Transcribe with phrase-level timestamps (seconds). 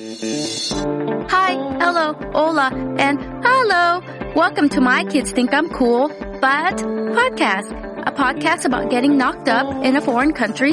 [0.00, 4.00] Hi, hello, hola, and hello.
[4.34, 6.08] Welcome to My Kids Think I'm Cool,
[6.40, 7.70] but podcast.
[8.06, 10.72] A podcast about getting knocked up in a foreign country,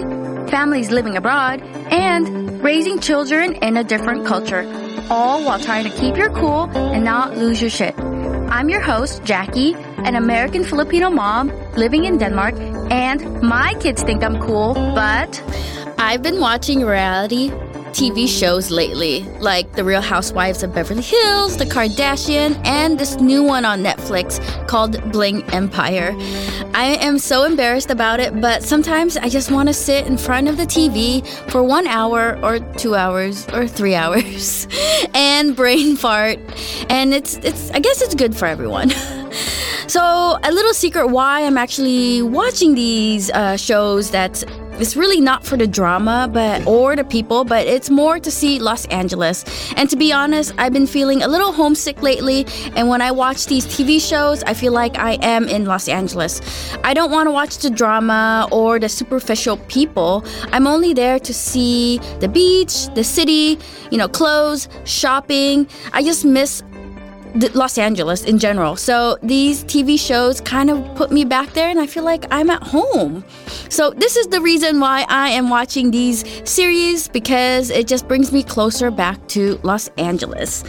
[0.50, 1.62] families living abroad,
[1.92, 4.64] and raising children in a different culture.
[5.10, 8.00] All while trying to keep your cool and not lose your shit.
[8.00, 12.56] I'm your host, Jackie, an American Filipino mom living in Denmark,
[12.90, 15.44] and my kids think I'm cool, but
[15.98, 17.52] I've been watching reality
[17.98, 23.42] TV shows lately, like The Real Housewives of Beverly Hills, The Kardashian, and this new
[23.42, 26.16] one on Netflix called Bling Empire.
[26.76, 30.48] I am so embarrassed about it, but sometimes I just want to sit in front
[30.48, 34.68] of the TV for one hour or two hours or three hours
[35.16, 36.38] and brain fart.
[36.92, 38.92] And it's it's I guess it's good for everyone.
[39.88, 44.44] So, a little secret why I'm actually watching these uh, shows that
[44.80, 48.60] it's really not for the drama but or the people but it's more to see
[48.60, 49.44] los angeles.
[49.76, 52.46] And to be honest i've been feeling a little homesick lately
[52.76, 56.42] and when i watch these tv shows i feel like i am in los angeles.
[56.84, 60.24] I don't want to watch the drama or the superficial people.
[60.52, 63.58] I'm only there to see the beach the city
[63.92, 65.68] you know clothes shopping.
[65.94, 66.64] I just miss
[67.54, 68.76] Los Angeles in general.
[68.76, 72.50] So these TV shows kind of put me back there and I feel like I'm
[72.50, 73.24] at home.
[73.70, 78.32] So this is the reason why I am watching these series because it just brings
[78.32, 80.64] me closer back to Los Angeles.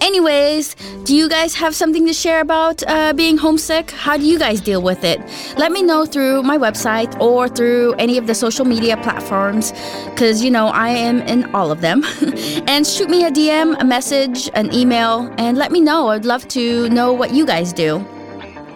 [0.00, 3.90] Anyways, do you guys have something to share about uh, being homesick?
[3.90, 5.20] How do you guys deal with it?
[5.56, 9.72] Let me know through my website or through any of the social media platforms
[10.06, 12.04] because you know I am in all of them.
[12.66, 16.09] and shoot me a DM, a message, an email, and let me know.
[16.10, 18.04] I'd love to know what you guys do.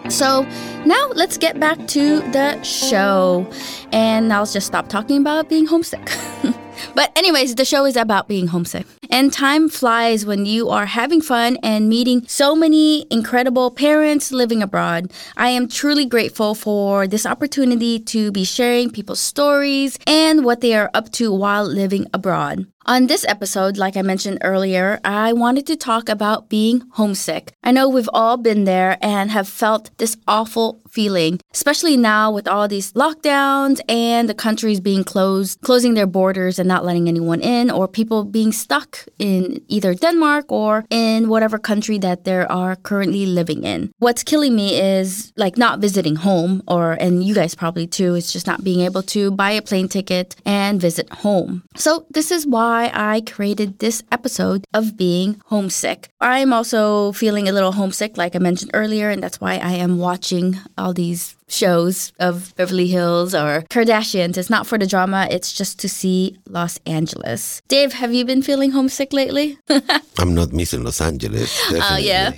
[0.09, 0.43] So
[0.85, 3.49] now let's get back to the show.
[3.91, 6.11] And I'll just stop talking about being homesick.
[6.95, 8.85] but, anyways, the show is about being homesick.
[9.09, 14.61] And time flies when you are having fun and meeting so many incredible parents living
[14.61, 15.11] abroad.
[15.37, 20.75] I am truly grateful for this opportunity to be sharing people's stories and what they
[20.75, 22.67] are up to while living abroad.
[22.87, 27.51] On this episode, like I mentioned earlier, I wanted to talk about being homesick.
[27.63, 32.47] I know we've all been there and have felt this awful feeling, especially now with
[32.47, 37.41] all these lockdowns and the countries being closed, closing their borders and not letting anyone
[37.41, 42.75] in, or people being stuck in either Denmark or in whatever country that they are
[42.75, 43.91] currently living in.
[43.97, 48.31] What's killing me is like not visiting home, or, and you guys probably too, it's
[48.31, 51.63] just not being able to buy a plane ticket and visit home.
[51.75, 56.09] So, this is why why I created this episode of being homesick.
[56.19, 59.97] I'm also feeling a little homesick, like I mentioned earlier, and that's why I am
[59.97, 64.35] watching all these shows of Beverly Hills or Kardashians.
[64.35, 67.61] It's not for the drama, it's just to see Los Angeles.
[67.69, 69.57] Dave, have you been feeling homesick lately?
[70.19, 71.55] I'm not missing Los Angeles.
[71.71, 72.33] Oh, yeah.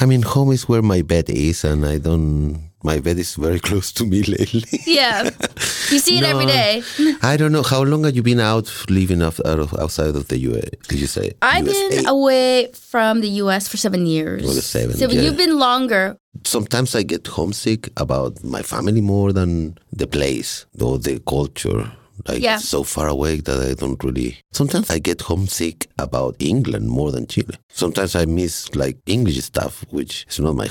[0.00, 3.60] I mean, home is where my bed is, and I don't my bed is very
[3.68, 4.64] close to me lately.
[4.86, 5.24] yeah,
[5.90, 6.82] you see it no, every day.
[7.22, 10.28] I don't know how long have you been out living out, out of, outside of
[10.28, 10.70] the U.S.
[10.88, 11.32] Did you say?
[11.42, 11.88] I've USA?
[11.88, 13.68] been away from the U.S.
[13.68, 14.44] for seven years.
[14.44, 14.96] Well, seven.
[14.96, 15.22] So yeah.
[15.22, 16.16] you've been longer.
[16.44, 21.92] Sometimes I get homesick about my family more than the place or the culture.
[22.28, 22.58] Like yeah.
[22.58, 24.38] so far away that I don't really.
[24.52, 27.56] Sometimes I get homesick about England more than Chile.
[27.70, 30.68] Sometimes I miss like English stuff, which is not my,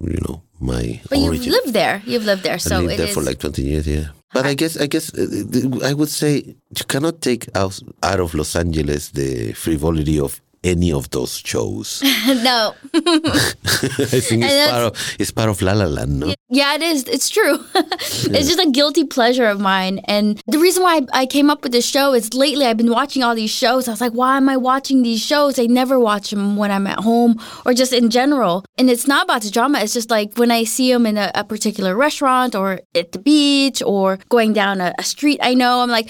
[0.00, 1.00] you know, my.
[1.08, 1.42] But origin.
[1.44, 2.02] you've lived there.
[2.04, 3.14] You've lived there, so I lived there is...
[3.14, 3.86] for like twenty years.
[3.86, 4.08] Yeah.
[4.32, 8.34] But I guess I guess uh, I would say you cannot take out out of
[8.34, 12.02] Los Angeles the frivolity of any of those shows.
[12.26, 12.74] no.
[12.94, 16.34] I think it's part, of, it's part of La La Land, no?
[16.48, 17.04] Yeah, it is.
[17.04, 17.58] It's true.
[17.74, 18.40] it's yeah.
[18.40, 19.98] just a guilty pleasure of mine.
[20.04, 23.22] And the reason why I came up with this show is lately I've been watching
[23.22, 23.88] all these shows.
[23.88, 25.58] I was like, why am I watching these shows?
[25.58, 28.64] I never watch them when I'm at home or just in general.
[28.78, 29.80] And it's not about the drama.
[29.80, 33.18] It's just like when I see them in a, a particular restaurant or at the
[33.18, 36.08] beach or going down a, a street I know, I'm like,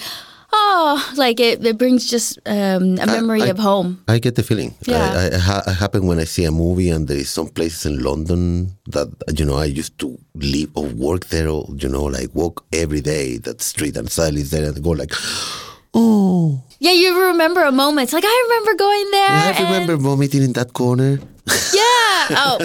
[0.53, 4.03] oh, like it, it brings just um, a memory I, I, of home.
[4.07, 4.73] I get the feeling.
[4.85, 5.29] Yeah.
[5.33, 8.03] I, I, I happen when I see a movie and there is some places in
[8.03, 12.33] London that, you know, I used to live or work there or, you know, like
[12.33, 15.11] walk every day that street and suddenly there and go like,
[15.93, 16.61] oh.
[16.79, 18.05] Yeah, you remember a moment.
[18.05, 19.29] It's like, I remember going there.
[19.29, 21.19] Yeah, I remember vomiting in that corner.
[21.47, 22.27] Yeah.
[22.35, 22.57] Oh,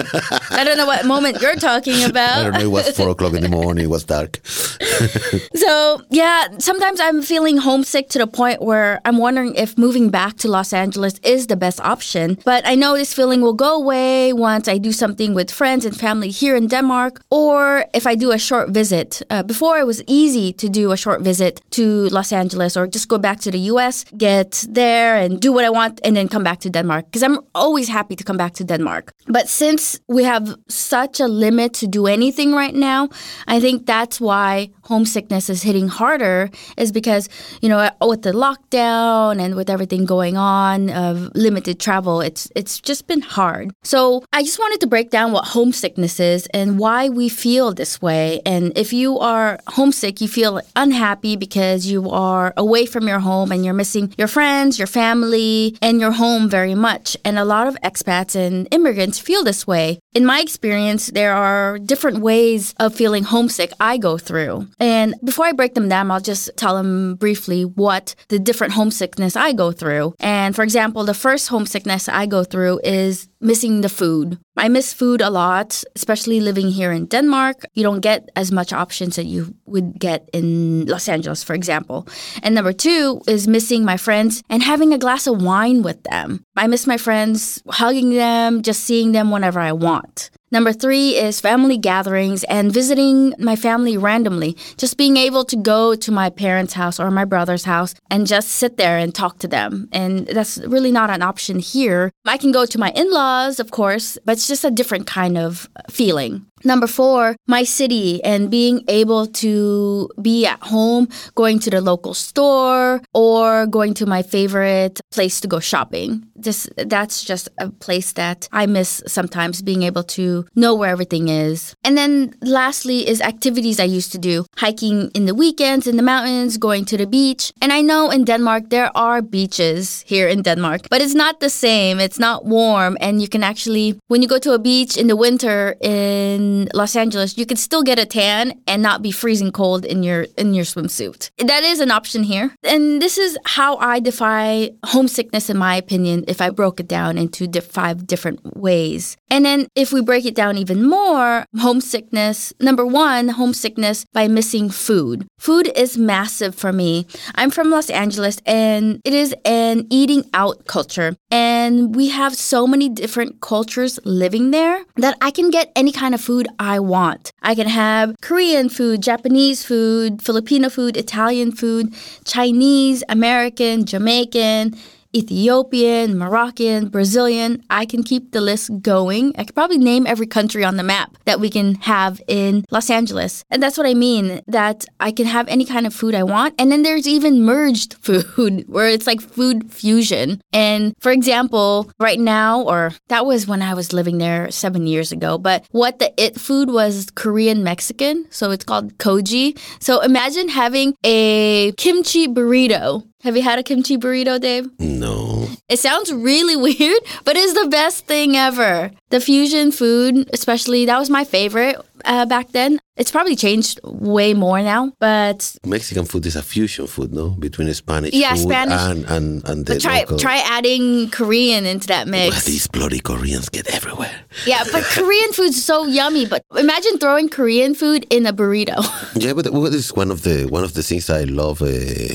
[0.51, 2.39] I don't know what moment you're talking about.
[2.39, 2.59] I don't know.
[2.59, 3.85] It was four o'clock in the morning.
[3.85, 4.39] It was dark.
[5.55, 10.37] so yeah, sometimes I'm feeling homesick to the point where I'm wondering if moving back
[10.37, 12.37] to Los Angeles is the best option.
[12.45, 15.95] But I know this feeling will go away once I do something with friends and
[15.95, 19.21] family here in Denmark, or if I do a short visit.
[19.29, 23.09] Uh, before it was easy to do a short visit to Los Angeles or just
[23.09, 26.43] go back to the U.S., get there and do what I want, and then come
[26.43, 29.11] back to Denmark because I'm always happy to come back to Denmark.
[29.27, 33.09] But since we have such a limit to do anything right now,
[33.47, 37.29] I think that's why homesickness is hitting harder is because,
[37.61, 42.79] you know, with the lockdown and with everything going on of limited travel, it's it's
[42.89, 43.71] just been hard.
[43.83, 48.01] So I just wanted to break down what homesickness is and why we feel this
[48.01, 48.41] way.
[48.45, 53.51] And if you are homesick, you feel unhappy because you are away from your home
[53.51, 57.17] and you're missing your friends, your family, and your home very much.
[57.25, 59.99] And a lot of expats and immigrants feel this way.
[60.13, 64.67] In my experience, there are different ways of feeling homesick I go through.
[64.79, 69.35] And before I break them down, I'll just tell them briefly what the different homesickness
[69.35, 70.15] I go through.
[70.19, 74.39] And for example, the first homesickness I go through is missing the food.
[74.59, 77.65] I miss food a lot, especially living here in Denmark.
[77.75, 82.05] You don't get as much options that you would get in Los Angeles, for example.
[82.43, 86.43] And number two is missing my friends and having a glass of wine with them.
[86.57, 90.29] I miss my friends, hugging them, just seeing them whenever I want.
[90.51, 94.57] Number three is family gatherings and visiting my family randomly.
[94.77, 98.49] Just being able to go to my parents' house or my brother's house and just
[98.49, 99.87] sit there and talk to them.
[99.91, 102.11] And that's really not an option here.
[102.25, 105.37] I can go to my in laws, of course, but it's just a different kind
[105.37, 106.45] of feeling.
[106.63, 112.13] Number four, my city and being able to be at home, going to the local
[112.13, 116.25] store or going to my favorite place to go shopping.
[116.39, 121.27] Just that's just a place that I miss sometimes being able to know where everything
[121.29, 121.75] is.
[121.83, 126.03] And then lastly is activities I used to do, hiking in the weekends in the
[126.03, 127.51] mountains, going to the beach.
[127.61, 131.49] And I know in Denmark there are beaches here in Denmark, but it's not the
[131.49, 131.99] same.
[131.99, 135.15] It's not warm and you can actually when you go to a beach in the
[135.15, 139.85] winter in Los Angeles, you can still get a tan and not be freezing cold
[139.85, 141.29] in your in your swimsuit.
[141.37, 142.53] That is an option here.
[142.63, 147.17] And this is how I define homesickness in my opinion if I broke it down
[147.17, 149.17] into five different ways.
[149.29, 154.69] And then if we break it down even more, homesickness, number 1, homesickness by missing
[154.69, 155.27] food.
[155.37, 157.07] Food is massive for me.
[157.35, 161.15] I'm from Los Angeles and it is an eating out culture.
[161.31, 166.13] And we have so many different cultures living there that I can get any kind
[166.13, 167.31] of food I want.
[167.41, 171.93] I can have Korean food, Japanese food, Filipino food, Italian food,
[172.25, 174.75] Chinese, American, Jamaican,
[175.15, 177.63] Ethiopian, Moroccan, Brazilian.
[177.69, 179.33] I can keep the list going.
[179.37, 182.89] I could probably name every country on the map that we can have in Los
[182.89, 183.43] Angeles.
[183.49, 186.55] And that's what I mean that I can have any kind of food I want.
[186.59, 190.41] And then there's even merged food where it's like food fusion.
[190.53, 195.11] And for example, right now, or that was when I was living there seven years
[195.11, 198.27] ago, but what the it food was Korean Mexican.
[198.29, 199.57] So it's called Kogi.
[199.79, 204.69] So imagine having a kimchi burrito have you had a kimchi burrito, Dave?
[204.79, 205.47] No.
[205.67, 208.91] It sounds really weird, but it's the best thing ever.
[209.09, 212.79] The fusion food, especially, that was my favorite uh, back then.
[212.97, 217.73] It's probably changed way more now, but Mexican food is a fusion food, no, between
[217.73, 218.73] Spanish yeah, food Spanish.
[218.81, 220.17] and and and the but try local.
[220.19, 222.35] try adding Korean into that mix.
[222.35, 224.11] Well, these bloody Koreans get everywhere.
[224.45, 226.25] Yeah, but Korean food's so yummy.
[226.25, 228.75] But imagine throwing Korean food in a burrito.
[229.15, 231.67] Yeah, but what is one of the one of the things I love uh,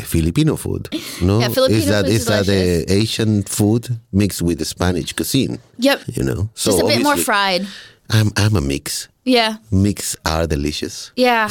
[0.04, 0.88] Filipino food.
[1.22, 2.90] No, Yeah, Filipino is that food is that delicious.
[2.90, 5.58] Asian food mixed with the Spanish cuisine.
[5.79, 7.67] yep, You know, so just a bit more fried.
[8.10, 9.08] I'm I'm a mix.
[9.24, 9.56] Yeah.
[9.70, 11.10] Mix are delicious.
[11.16, 11.48] Yeah.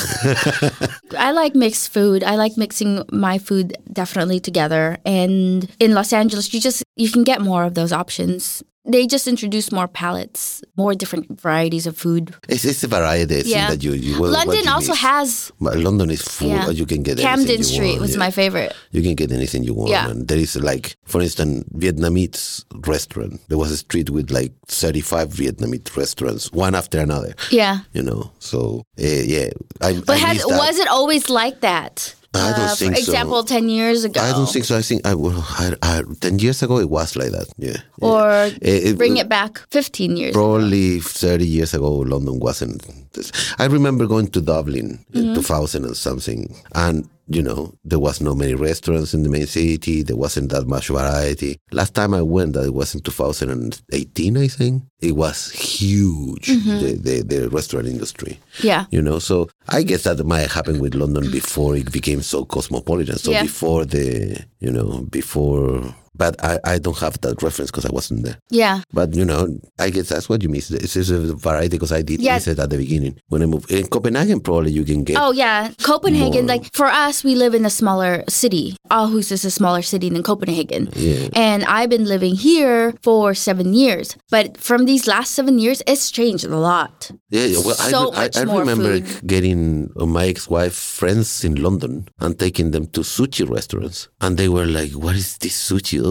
[1.18, 2.24] I like mixed food.
[2.24, 4.98] I like mixing my food definitely together.
[5.06, 8.64] And in Los Angeles, you just you can get more of those options.
[8.86, 12.36] They just introduce more palettes, more different varieties of food.
[12.50, 13.70] It's, it's a variety Yeah.
[13.70, 15.00] that you, you London you also miss.
[15.00, 16.50] has But London is full.
[16.50, 16.70] yeah.
[16.70, 18.18] You can get Camden Street want, was yeah.
[18.18, 18.74] my favorite.
[18.92, 19.92] You can get anything you want.
[19.92, 20.10] Yeah.
[20.10, 23.40] And there is like, for instance, Vietnamese restaurant.
[23.48, 27.34] There was a street with like 35 Vietnamese restaurants, one after another.
[27.52, 27.80] Yeah.
[27.94, 29.50] You know, so uh, yeah.
[29.82, 32.16] I, But I has, was it always like that?
[32.36, 33.12] I don't Uh, think For so.
[33.12, 34.20] example, 10 years ago.
[34.20, 34.76] I don't think so.
[34.78, 37.48] I think I, well, I, I, 10 years ago it was like that.
[37.58, 37.78] Yeah.
[38.02, 38.28] Or
[38.62, 40.40] Eh, it- bring it back 15 years ago.
[40.58, 42.84] Probably 30 years ago, London wasn't.
[43.14, 43.32] This.
[43.60, 45.30] I remember going to Dublin Mm-hmm.
[45.30, 49.48] in 2000 and something, and you know, there was no many restaurants in the main
[49.48, 50.02] city.
[50.04, 51.58] There wasn't that much variety.
[51.72, 54.84] Last time I went, that it was in 2018, I think.
[55.00, 56.80] It was huge, mm-hmm.
[56.80, 58.40] the, the, the restaurant industry.
[58.62, 58.86] Yeah.
[58.92, 63.18] You know, so I guess that might happen with London before it became so cosmopolitan.
[63.18, 63.44] So yeah.
[63.44, 68.24] before the, you know, before but I, I don't have that reference because I wasn't
[68.24, 68.38] there.
[68.50, 68.82] Yeah.
[68.92, 70.70] But you know, I guess that's what you miss.
[70.72, 72.36] It's just a variety because I did yeah.
[72.36, 73.72] miss it at the beginning when I moved.
[73.72, 75.18] In Copenhagen, probably you can get.
[75.20, 76.46] Oh yeah, Copenhagen.
[76.46, 76.56] More.
[76.56, 78.78] Like for us, we live in a smaller city.
[78.92, 80.90] Aarhus is a smaller city than Copenhagen.
[80.96, 81.30] Yeah.
[81.34, 84.16] And I've been living here for seven years.
[84.30, 87.10] But from these last seven years, it's changed a lot.
[87.30, 87.48] Yeah.
[87.66, 89.28] Well, so I, I, I remember food.
[89.28, 89.53] getting
[89.96, 94.92] my ex-wife friends in London and taking them to sushi restaurants, and they were like,
[94.92, 96.02] "What is this sushi?"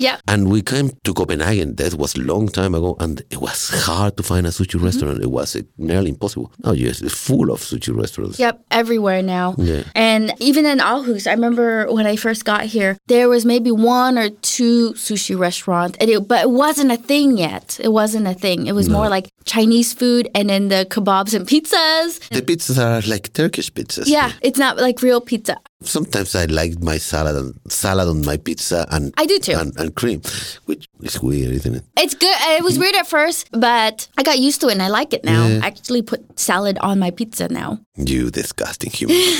[0.00, 0.18] Yeah.
[0.26, 1.76] And we came to Copenhagen.
[1.76, 4.84] That was a long time ago, and it was hard to find a sushi mm-hmm.
[4.84, 5.22] restaurant.
[5.22, 6.52] It was uh, nearly impossible.
[6.64, 8.38] Oh yes, it's full of sushi restaurants.
[8.38, 9.54] Yep, everywhere now.
[9.58, 9.82] Yeah.
[9.94, 14.18] And even in Aarhus, I remember when I first got here, there was maybe one
[14.18, 17.78] or two sushi restaurants, and it, but it wasn't a thing yet.
[17.82, 18.66] It wasn't a thing.
[18.66, 18.98] It was no.
[18.98, 22.20] more like Chinese food, and then the kebabs and pizzas.
[22.30, 24.06] The pizzas are like Turkish pizzas.
[24.06, 25.60] Yeah, it's not like real pizza.
[25.82, 29.76] Sometimes I like my salad and salad on my pizza and I do too and,
[29.78, 30.22] and, cream,
[30.64, 31.84] which is weird, isn't it?
[31.96, 32.34] It's good.
[32.34, 35.12] Uh, it was weird at first, but I got used to it and I like
[35.12, 35.46] it now.
[35.46, 35.60] Yeah.
[35.62, 37.78] I actually put salad on my pizza now.
[37.94, 39.16] You disgusting human.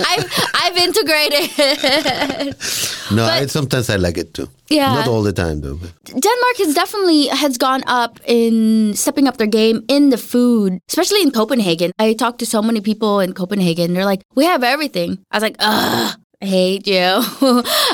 [0.00, 1.50] I've I've integrated.
[3.12, 4.48] no, I, sometimes I like it too.
[4.68, 5.78] Yeah, not all the time though.
[6.04, 11.22] Denmark has definitely has gone up in stepping up their game in the food, especially
[11.22, 11.92] in Copenhagen.
[11.98, 13.94] I talked to so many people in Copenhagen.
[13.94, 16.94] They're like, "We have everything." I was like, "Ugh." I hate you.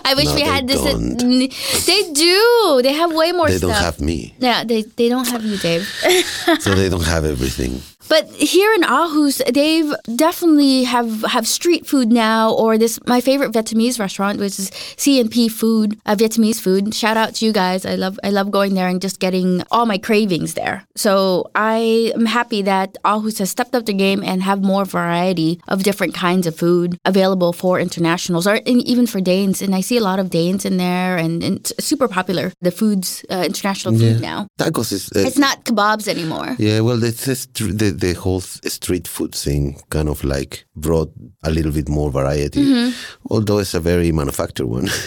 [0.04, 0.82] I wish no, we had this.
[0.82, 1.16] Don't.
[1.16, 2.80] They do.
[2.82, 3.68] They have way more they stuff.
[3.68, 4.34] They don't have me.
[4.38, 5.86] Yeah, they, they don't have you, Dave.
[6.60, 7.80] so they don't have everything.
[8.08, 13.52] But here in Aarhus, they've definitely have have street food now, or this my favorite
[13.52, 16.94] Vietnamese restaurant, which is CNP Food, uh, Vietnamese food.
[16.94, 17.86] Shout out to you guys.
[17.86, 20.86] I love I love going there and just getting all my cravings there.
[20.96, 25.60] So I am happy that Aarhus has stepped up the game and have more variety
[25.68, 29.62] of different kinds of food available for internationals or even for Danes.
[29.62, 32.52] And I see a lot of Danes in there, and, and it's super popular.
[32.60, 34.30] The foods, uh, international food yeah.
[34.30, 34.48] now.
[34.58, 35.10] Tacos is.
[35.14, 36.56] Uh, it's not kebabs anymore.
[36.58, 41.12] Yeah, well, it's, it's the the whole street food thing kind of like brought
[41.44, 42.90] a little bit more variety, mm-hmm.
[43.30, 44.88] although it's a very manufactured one.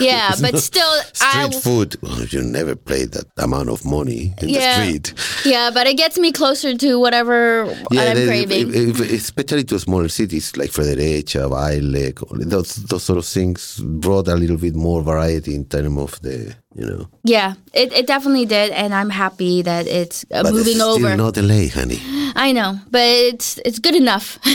[0.00, 1.96] Yeah, but still, street I, food.
[2.02, 5.14] Well, you never play that amount of money in yeah, the street.
[5.44, 8.74] Yeah, but it gets me closer to whatever yeah, I'm craving.
[9.00, 12.14] Especially to smaller cities like Fredericia, Vejle,
[12.48, 16.54] those those sort of things brought a little bit more variety in terms of the
[16.74, 17.08] you know.
[17.24, 20.90] Yeah, it, it definitely did, and I'm happy that it's uh, but moving it's still
[20.90, 21.16] over.
[21.16, 22.00] Not LA, honey.
[22.36, 24.38] I know, but it's it's good enough.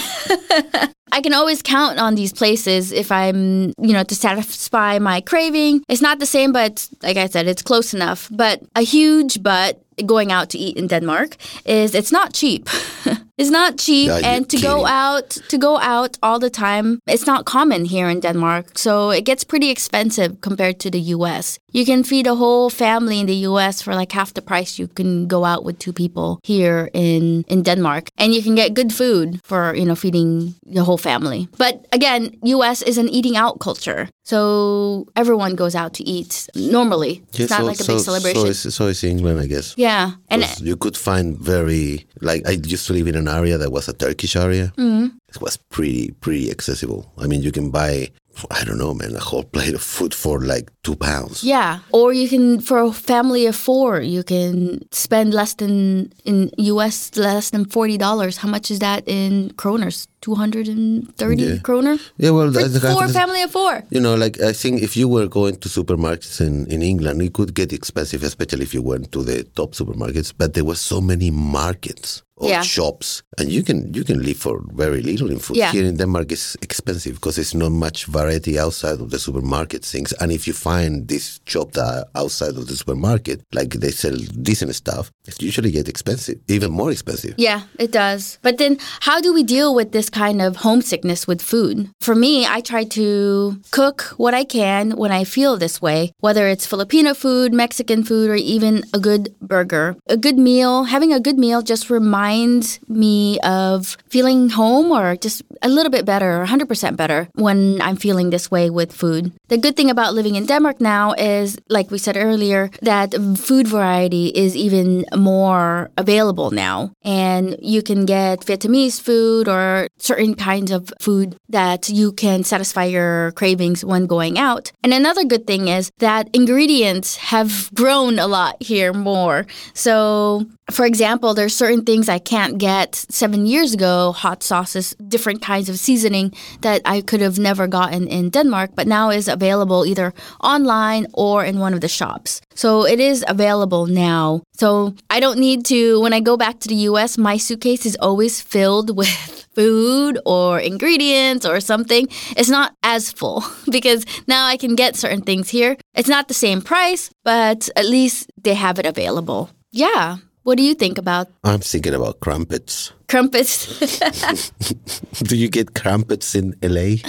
[1.13, 5.83] I can always count on these places if I'm, you know, to satisfy my craving.
[5.87, 8.29] It's not the same, but like I said, it's close enough.
[8.31, 12.67] But a huge but going out to eat in Denmark is it's not cheap.
[13.37, 14.69] it's not cheap and to kidding.
[14.69, 18.77] go out to go out all the time it's not common here in Denmark.
[18.77, 21.59] So it gets pretty expensive compared to the US.
[21.71, 24.87] You can feed a whole family in the US for like half the price you
[24.87, 28.93] can go out with two people here in in Denmark and you can get good
[28.93, 31.47] food for, you know, feeding the whole family.
[31.57, 34.09] But again, US is an eating out culture.
[34.23, 37.23] So everyone goes out to eat normally.
[37.33, 38.41] It's not so, like a so, big celebration.
[38.41, 39.73] So is, so is England, I guess.
[39.77, 43.71] Yeah, and you could find very like I used to live in an area that
[43.71, 44.73] was a Turkish area.
[44.77, 45.17] Mm-hmm.
[45.27, 47.11] It was pretty pretty accessible.
[47.17, 48.09] I mean, you can buy
[48.49, 51.43] I don't know, man, a whole plate of food for like two pounds.
[51.43, 51.79] Yeah.
[51.91, 57.15] Or you can, for a family of four, you can spend less than, in US,
[57.15, 58.37] less than $40.
[58.37, 60.07] How much is that in kroners?
[60.23, 61.57] 230 yeah.
[61.61, 61.97] kroner?
[62.17, 63.83] Yeah, well, for the, four, family of four.
[63.89, 67.33] You know, like I think if you were going to supermarkets in, in England, it
[67.33, 70.33] could get expensive, especially if you went to the top supermarkets.
[70.35, 72.63] But there were so many markets or Yeah.
[72.63, 75.57] shops, and you can you can live for very little in food.
[75.57, 75.71] Yeah.
[75.71, 80.13] Here in Denmark, it's expensive because there's not much variety outside of the supermarket things.
[80.19, 84.73] And if you find this shop that outside of the supermarket, like they sell decent
[84.75, 87.33] stuff, it usually get expensive, even more expensive.
[87.37, 88.39] Yeah, it does.
[88.41, 91.89] But then how do we deal with this kind of homesickness with food?
[91.99, 96.47] For me, I try to cook what I can when I feel this way, whether
[96.47, 99.95] it's Filipino food, Mexican food, or even a good burger.
[100.07, 105.41] A good meal, having a good meal just reminds me of feeling home or just
[105.61, 109.31] a little bit better, or 100% better when I'm feeling this way with food.
[109.49, 113.67] The good thing about living in Denmark now is, like we said earlier, that food
[113.67, 116.91] variety is even more available now.
[117.03, 122.83] And you can get Vietnamese food or certain kinds of food that you can satisfy
[122.83, 124.71] your cravings when going out.
[124.83, 129.45] And another good thing is that ingredients have grown a lot here more.
[129.73, 135.41] So for example, there's certain things I can't get seven years ago, hot sauces, different
[135.41, 139.85] kinds of seasoning that I could have never gotten in Denmark, but now is available
[139.85, 142.41] either online or in one of the shops.
[142.55, 144.43] So it is available now.
[144.53, 147.97] So I don't need to, when I go back to the US, my suitcase is
[147.99, 152.07] always filled with food or ingredients or something.
[152.35, 155.77] It's not as full because now I can get certain things here.
[155.93, 159.49] It's not the same price, but at least they have it available.
[159.71, 160.17] Yeah.
[160.43, 161.27] What do you think about?
[161.43, 162.91] I'm thinking about crumpets.
[163.07, 163.79] Crumpets.
[165.23, 166.99] do you get crumpets in LA?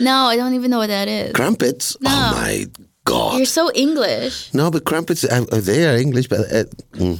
[0.00, 1.32] No, I don't even know what that is.
[1.32, 1.96] Crumpets?
[2.00, 2.10] No.
[2.10, 2.66] Oh my
[3.04, 3.38] god!
[3.38, 4.52] You're so English.
[4.52, 7.16] No, but crumpets uh, uh they are English, but uh, mm,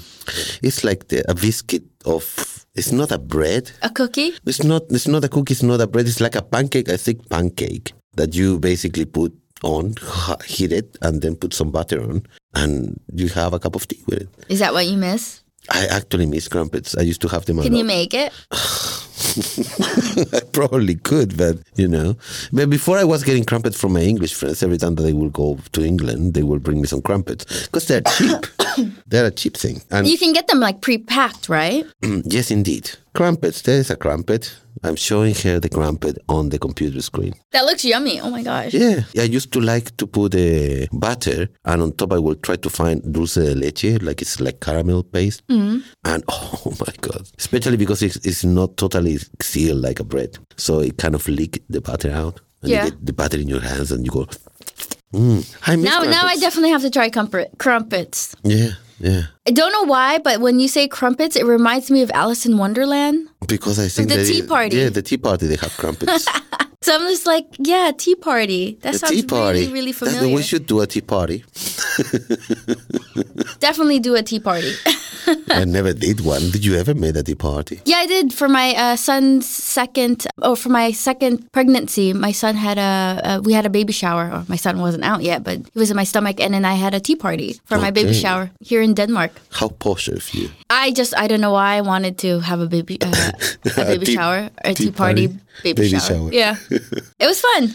[0.63, 2.66] it's like the, a biscuit of.
[2.77, 3.73] It's not a bread.
[3.83, 4.33] A cookie.
[4.45, 4.83] It's not.
[4.91, 5.53] It's not a cookie.
[5.53, 6.07] It's not a bread.
[6.07, 6.89] It's like a pancake.
[6.89, 9.95] A thick pancake that you basically put on,
[10.45, 14.03] heat it, and then put some butter on, and you have a cup of tea
[14.07, 14.29] with it.
[14.49, 15.43] Is that what you miss?
[15.71, 16.97] I actually miss crumpets.
[16.97, 17.59] I used to have them.
[17.59, 18.33] On Can you make it?
[20.33, 22.17] I probably could, but you know.
[22.53, 25.31] But before I was getting crumpets from my English friends, every time that they will
[25.31, 28.47] go to England, they will bring me some crumpets because they're cheap.
[29.07, 31.87] they're a cheap thing, and you can get them like pre-packed, right?
[32.25, 32.91] yes, indeed.
[33.15, 33.63] Crumpets.
[33.63, 34.55] There's a crumpet.
[34.83, 37.35] I'm showing her the crumpet on the computer screen.
[37.53, 38.21] That looks yummy.
[38.21, 38.75] Oh my gosh.
[38.75, 39.01] Yeah.
[39.19, 42.69] I used to like to put the butter and on top I will try to
[42.71, 45.47] find dulce de leche, like it's like caramel paste.
[45.49, 45.79] Mm-hmm.
[46.05, 47.27] And oh my God.
[47.39, 49.06] Especially because it's, it's not totally
[49.41, 50.39] sealed like a bread.
[50.57, 52.41] So it kind of leak the butter out.
[52.63, 52.85] And yeah.
[52.85, 54.27] you get the butter in your hands and you go,
[55.13, 55.57] mm.
[55.67, 56.23] I miss now, crumpets.
[56.23, 57.11] now I definitely have to try
[57.59, 58.35] crumpets.
[58.43, 58.71] Yeah.
[58.99, 59.25] Yeah.
[59.47, 62.57] I don't know why, but when you say crumpets, it reminds me of Alice in
[62.57, 63.29] Wonderland.
[63.47, 64.77] Because I think the tea party.
[64.77, 66.27] Yeah, the tea party they have crumpets.
[66.87, 68.79] so I'm just like, yeah, tea party.
[68.83, 69.61] That the sounds tea party.
[69.61, 70.21] really, really familiar.
[70.21, 71.45] That, we should do a tea party.
[73.59, 74.73] Definitely do a tea party.
[75.51, 76.51] I never did one.
[76.51, 77.81] Did you ever make a tea party?
[77.87, 82.13] Yeah, I did for my uh, son's second, or oh, for my second pregnancy.
[82.13, 84.31] My son had a, uh, we had a baby shower.
[84.31, 86.75] Or my son wasn't out yet, but he was in my stomach, and then I
[86.75, 87.83] had a tea party for okay.
[87.83, 89.33] my baby shower here in Denmark.
[89.51, 90.51] How posh of you!
[90.71, 93.07] I just, I don't know why I wanted to have a baby, uh,
[93.77, 96.01] a baby a tea, shower, a tea, tea party, party, baby, baby shower.
[96.01, 96.33] shower.
[96.33, 97.73] Yeah, it was fun.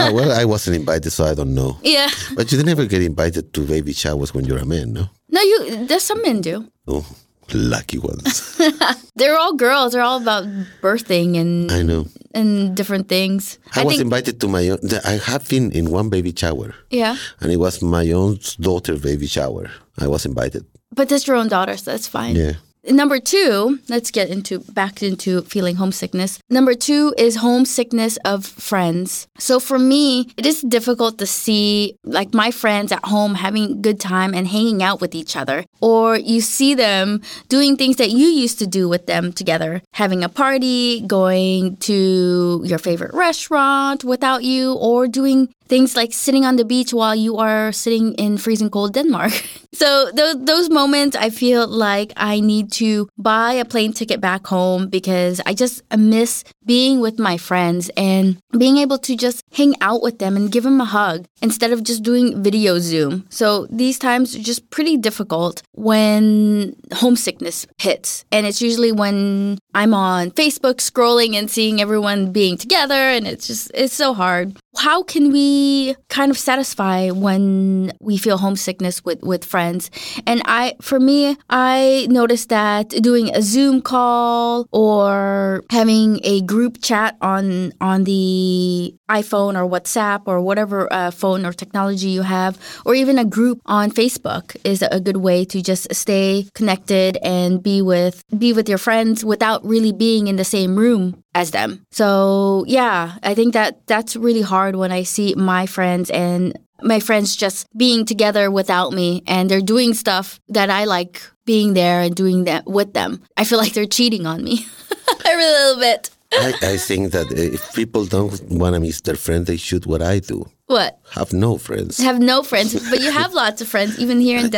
[0.00, 1.78] oh, well, I wasn't invited, so I don't know.
[1.82, 5.10] Yeah, but you never get invited to baby showers when you're a man, no?
[5.30, 5.86] No, you.
[5.86, 6.70] There's some men do.
[6.86, 7.06] Oh,
[7.54, 8.56] lucky ones.
[9.16, 9.92] They're all girls.
[9.92, 10.44] They're all about
[10.82, 13.58] birthing and I know and different things.
[13.74, 14.78] I, I was think, invited to my own.
[15.04, 16.74] I have been in one baby shower.
[16.90, 19.70] Yeah, and it was my own daughter baby shower.
[19.98, 20.64] I was invited.
[20.94, 22.36] But that's your own daughter, so that's fine.
[22.36, 22.52] Yeah.
[22.90, 26.38] Number two, let's get into back into feeling homesickness.
[26.48, 29.28] Number two is homesickness of friends.
[29.38, 34.00] So for me, it is difficult to see like my friends at home having good
[34.00, 35.66] time and hanging out with each other.
[35.82, 40.24] Or you see them doing things that you used to do with them together, having
[40.24, 46.56] a party, going to your favorite restaurant without you, or doing things like sitting on
[46.56, 49.32] the beach while you are sitting in freezing cold Denmark.
[49.72, 54.46] so th- those moments, I feel like I need to buy a plane ticket back
[54.46, 59.74] home because I just miss being with my friends and being able to just hang
[59.80, 63.24] out with them and give them a hug instead of just doing video Zoom.
[63.30, 68.24] So these times are just pretty difficult when homesickness hits.
[68.30, 73.46] And it's usually when I'm on Facebook scrolling and seeing everyone being together and it's
[73.46, 74.56] just it's so hard.
[74.78, 79.90] How can we kind of satisfy when we feel homesickness with with friends?
[80.26, 86.80] And I for me, I noticed that doing a Zoom call or having a group
[86.80, 92.58] chat on on the iPhone or WhatsApp or whatever uh, phone or technology you have,
[92.84, 97.62] or even a group on Facebook is a good way to just stay connected and
[97.62, 101.84] be with be with your friends without really being in the same room as them.
[101.90, 107.00] So yeah, I think that that's really hard when I see my friends and my
[107.00, 112.00] friends just being together without me and they're doing stuff that I like being there
[112.00, 113.22] and doing that with them.
[113.36, 114.66] I feel like they're cheating on me
[115.24, 116.10] a little bit.
[116.32, 120.02] I, I, think that if people don't want to miss their friends, they should what
[120.02, 120.46] I do.
[120.66, 120.98] What?
[121.12, 121.98] Have no friends.
[121.98, 124.50] Have no friends, but you have lots of friends, even here in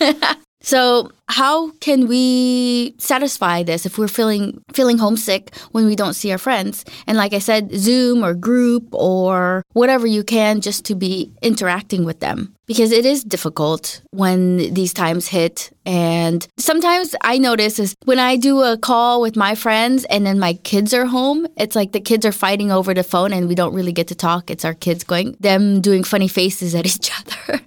[0.00, 0.36] Denmark.
[0.62, 6.30] So how can we satisfy this if we're feeling feeling homesick when we don't see
[6.32, 6.84] our friends?
[7.06, 12.04] And like I said, Zoom or group or whatever you can just to be interacting
[12.04, 12.54] with them.
[12.70, 15.72] Because it is difficult when these times hit.
[15.84, 20.38] And sometimes I notice is when I do a call with my friends and then
[20.38, 23.56] my kids are home, it's like the kids are fighting over the phone and we
[23.56, 24.52] don't really get to talk.
[24.52, 27.60] It's our kids going, them doing funny faces at each other.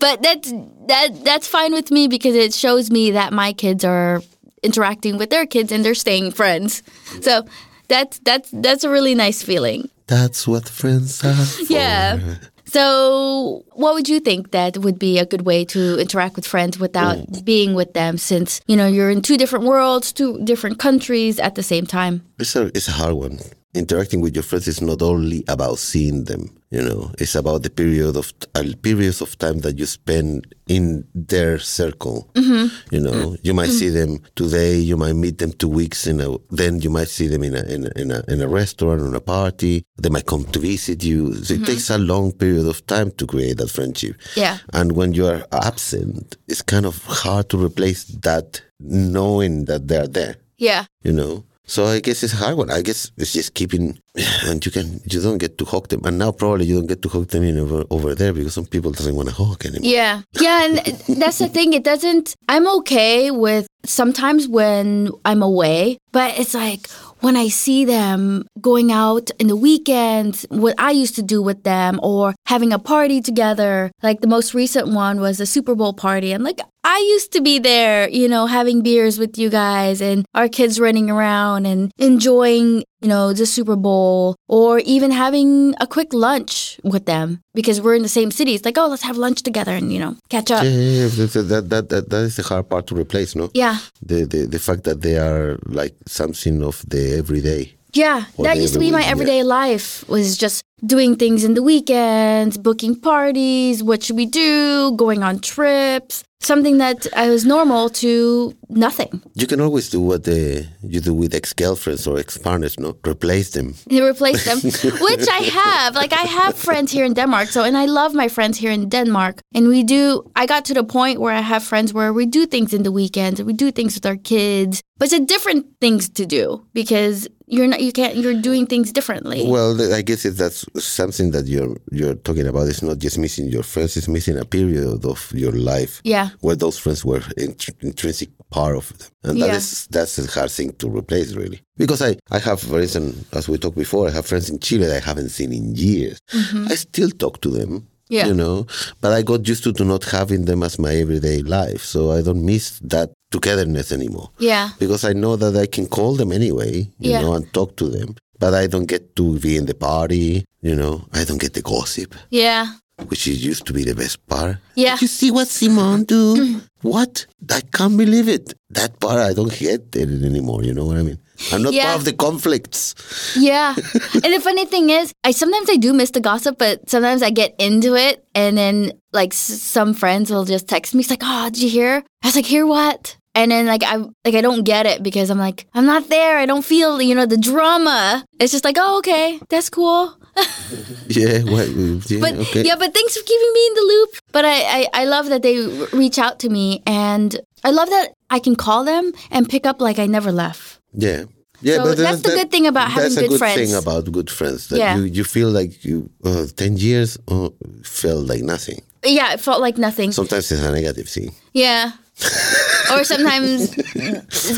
[0.00, 0.50] but that's
[0.88, 4.22] that that's fine with me because it shows me that my kids are
[4.64, 6.82] interacting with their kids and they're staying friends.
[7.20, 7.44] So
[7.86, 9.88] that's that's that's a really nice feeling.
[10.08, 11.34] That's what friends are.
[11.66, 11.72] For.
[11.72, 12.38] Yeah.
[12.68, 16.78] So, what would you think that would be a good way to interact with friends
[16.78, 21.38] without being with them since, you know, you're in two different worlds, two different countries
[21.38, 22.22] at the same time?
[22.38, 23.38] It's a, it's a hard one
[23.74, 27.10] interacting with your friends is not only about seeing them you know.
[27.18, 32.30] It's about the period of uh, periods of time that you spend in their circle
[32.34, 32.94] mm-hmm.
[32.94, 33.36] you know.
[33.42, 33.78] You might mm-hmm.
[33.78, 37.26] see them today you might meet them two weeks in a then you might see
[37.26, 39.84] them in a in a, in a, in a restaurant or a party.
[39.96, 41.34] They might come to visit you.
[41.34, 41.64] So mm-hmm.
[41.64, 44.16] it takes a long period of time to create that friendship.
[44.36, 44.58] Yeah.
[44.72, 50.06] And when you are absent it's kind of hard to replace that knowing that they're
[50.06, 50.36] there.
[50.58, 50.84] Yeah.
[51.02, 52.70] You know so I guess it's a hard one.
[52.70, 54.00] I guess it's just keeping,
[54.46, 57.02] and you can you don't get to hug them, and now probably you don't get
[57.02, 59.84] to hug them in over, over there because some people doesn't want to hug anymore.
[59.84, 60.76] Yeah, yeah, and
[61.20, 61.74] that's the thing.
[61.74, 62.34] It doesn't.
[62.48, 66.88] I'm okay with sometimes when I'm away, but it's like
[67.20, 71.64] when I see them going out in the weekends, what I used to do with
[71.64, 73.90] them, or having a party together.
[74.02, 76.32] Like the most recent one was a Super Bowl party.
[76.32, 80.24] And like, I used to be there, you know, having beers with you guys and
[80.34, 85.86] our kids running around and enjoying, you know, the Super Bowl or even having a
[85.86, 88.54] quick lunch with them because we're in the same city.
[88.54, 90.64] It's like, oh, let's have lunch together and, you know, catch up.
[90.64, 91.26] Yeah, yeah, yeah.
[91.26, 93.50] That, that, that, that is the hard part to replace, no?
[93.52, 93.80] Yeah.
[94.00, 97.74] The, the, the fact that they are like something of the everyday.
[97.92, 99.44] Yeah, that used to be my everyday yeah.
[99.44, 105.22] life was just doing things in the weekends, booking parties, what should we do, going
[105.22, 109.22] on trips, something that I was normal to nothing.
[109.34, 112.96] You can always do what the, you do with ex-girlfriends or ex-partners, no?
[113.06, 113.74] Replace them.
[113.90, 114.58] You replace them,
[115.00, 115.94] which I have.
[115.94, 118.88] Like I have friends here in Denmark, so and I love my friends here in
[118.88, 119.40] Denmark.
[119.54, 122.46] And we do I got to the point where I have friends where we do
[122.46, 124.82] things in the weekends, we do things with our kids.
[124.98, 128.92] But it's a different things to do because you're not you can't you're doing things
[128.92, 129.44] differently.
[129.46, 132.68] Well, I guess that's something that you're you're talking about.
[132.68, 136.00] It's not just missing your friends; it's missing a period of your life.
[136.04, 136.30] Yeah.
[136.40, 139.56] Where those friends were int- intrinsic part of them, and that yeah.
[139.56, 141.60] is that's a hard thing to replace, really.
[141.76, 144.86] Because I I have, for instance, as we talked before, I have friends in Chile
[144.86, 146.20] that I haven't seen in years.
[146.32, 146.66] Mm-hmm.
[146.68, 148.26] I still talk to them yeah.
[148.26, 148.66] You know,
[149.00, 151.82] but I got used to, to not having them as my everyday life.
[151.82, 154.30] So I don't miss that togetherness anymore.
[154.38, 154.70] Yeah.
[154.78, 157.20] Because I know that I can call them anyway, you yeah.
[157.20, 158.16] know, and talk to them.
[158.38, 161.62] But I don't get to be in the party, you know, I don't get the
[161.62, 162.14] gossip.
[162.30, 162.74] Yeah.
[163.08, 164.56] Which is used to be the best part.
[164.74, 164.94] Yeah.
[164.94, 166.60] Did you see what Simon do?
[166.82, 167.26] what?
[167.50, 168.54] I can't believe it.
[168.70, 171.18] That part I don't get it anymore, you know what I mean?
[171.52, 171.86] I'm not yeah.
[171.86, 172.94] part of the conflicts.
[173.36, 173.74] Yeah.
[173.76, 177.30] and the funny thing is, I sometimes I do miss the gossip, but sometimes I
[177.30, 181.00] get into it and then like s- some friends will just text me.
[181.00, 183.96] It's like, "Oh, did you hear?" I was like, "Hear what?" And then like I
[184.24, 186.38] like I don't get it because I'm like, I'm not there.
[186.38, 188.24] I don't feel, you know, the drama.
[188.40, 189.38] It's just like, "Oh, okay.
[189.48, 190.18] That's cool."
[191.08, 192.62] yeah, what, yeah, but okay.
[192.62, 194.10] yeah, but thanks for keeping me in the loop.
[194.32, 198.14] But I, I, I love that they reach out to me, and I love that
[198.30, 200.77] I can call them and pick up like I never left.
[200.92, 201.24] Yeah.
[201.60, 203.56] Yeah, so but that's the good thing about having good, good friends.
[203.56, 204.68] That's a good thing about good friends.
[204.68, 204.96] That yeah.
[204.96, 207.48] you, you feel like you uh, ten years uh,
[207.82, 208.80] felt like nothing.
[209.04, 210.12] Yeah, it felt like nothing.
[210.12, 211.34] Sometimes it's a negative thing.
[211.52, 211.92] Yeah.
[212.92, 213.74] or sometimes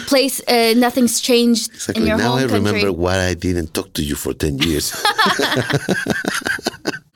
[0.09, 2.03] place uh, nothing's changed exactly.
[2.03, 2.73] in your now home I country.
[2.73, 4.87] remember why I didn't talk to you for ten years.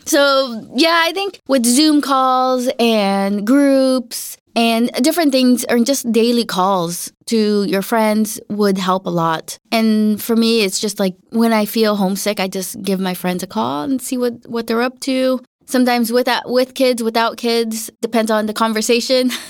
[0.04, 6.44] so yeah, I think with Zoom calls and groups and different things or just daily
[6.44, 9.58] calls to your friends would help a lot.
[9.72, 13.42] And for me, it's just like when I feel homesick, I just give my friends
[13.42, 15.40] a call and see what, what they're up to.
[15.66, 19.30] Sometimes with with kids, without kids, depends on the conversation.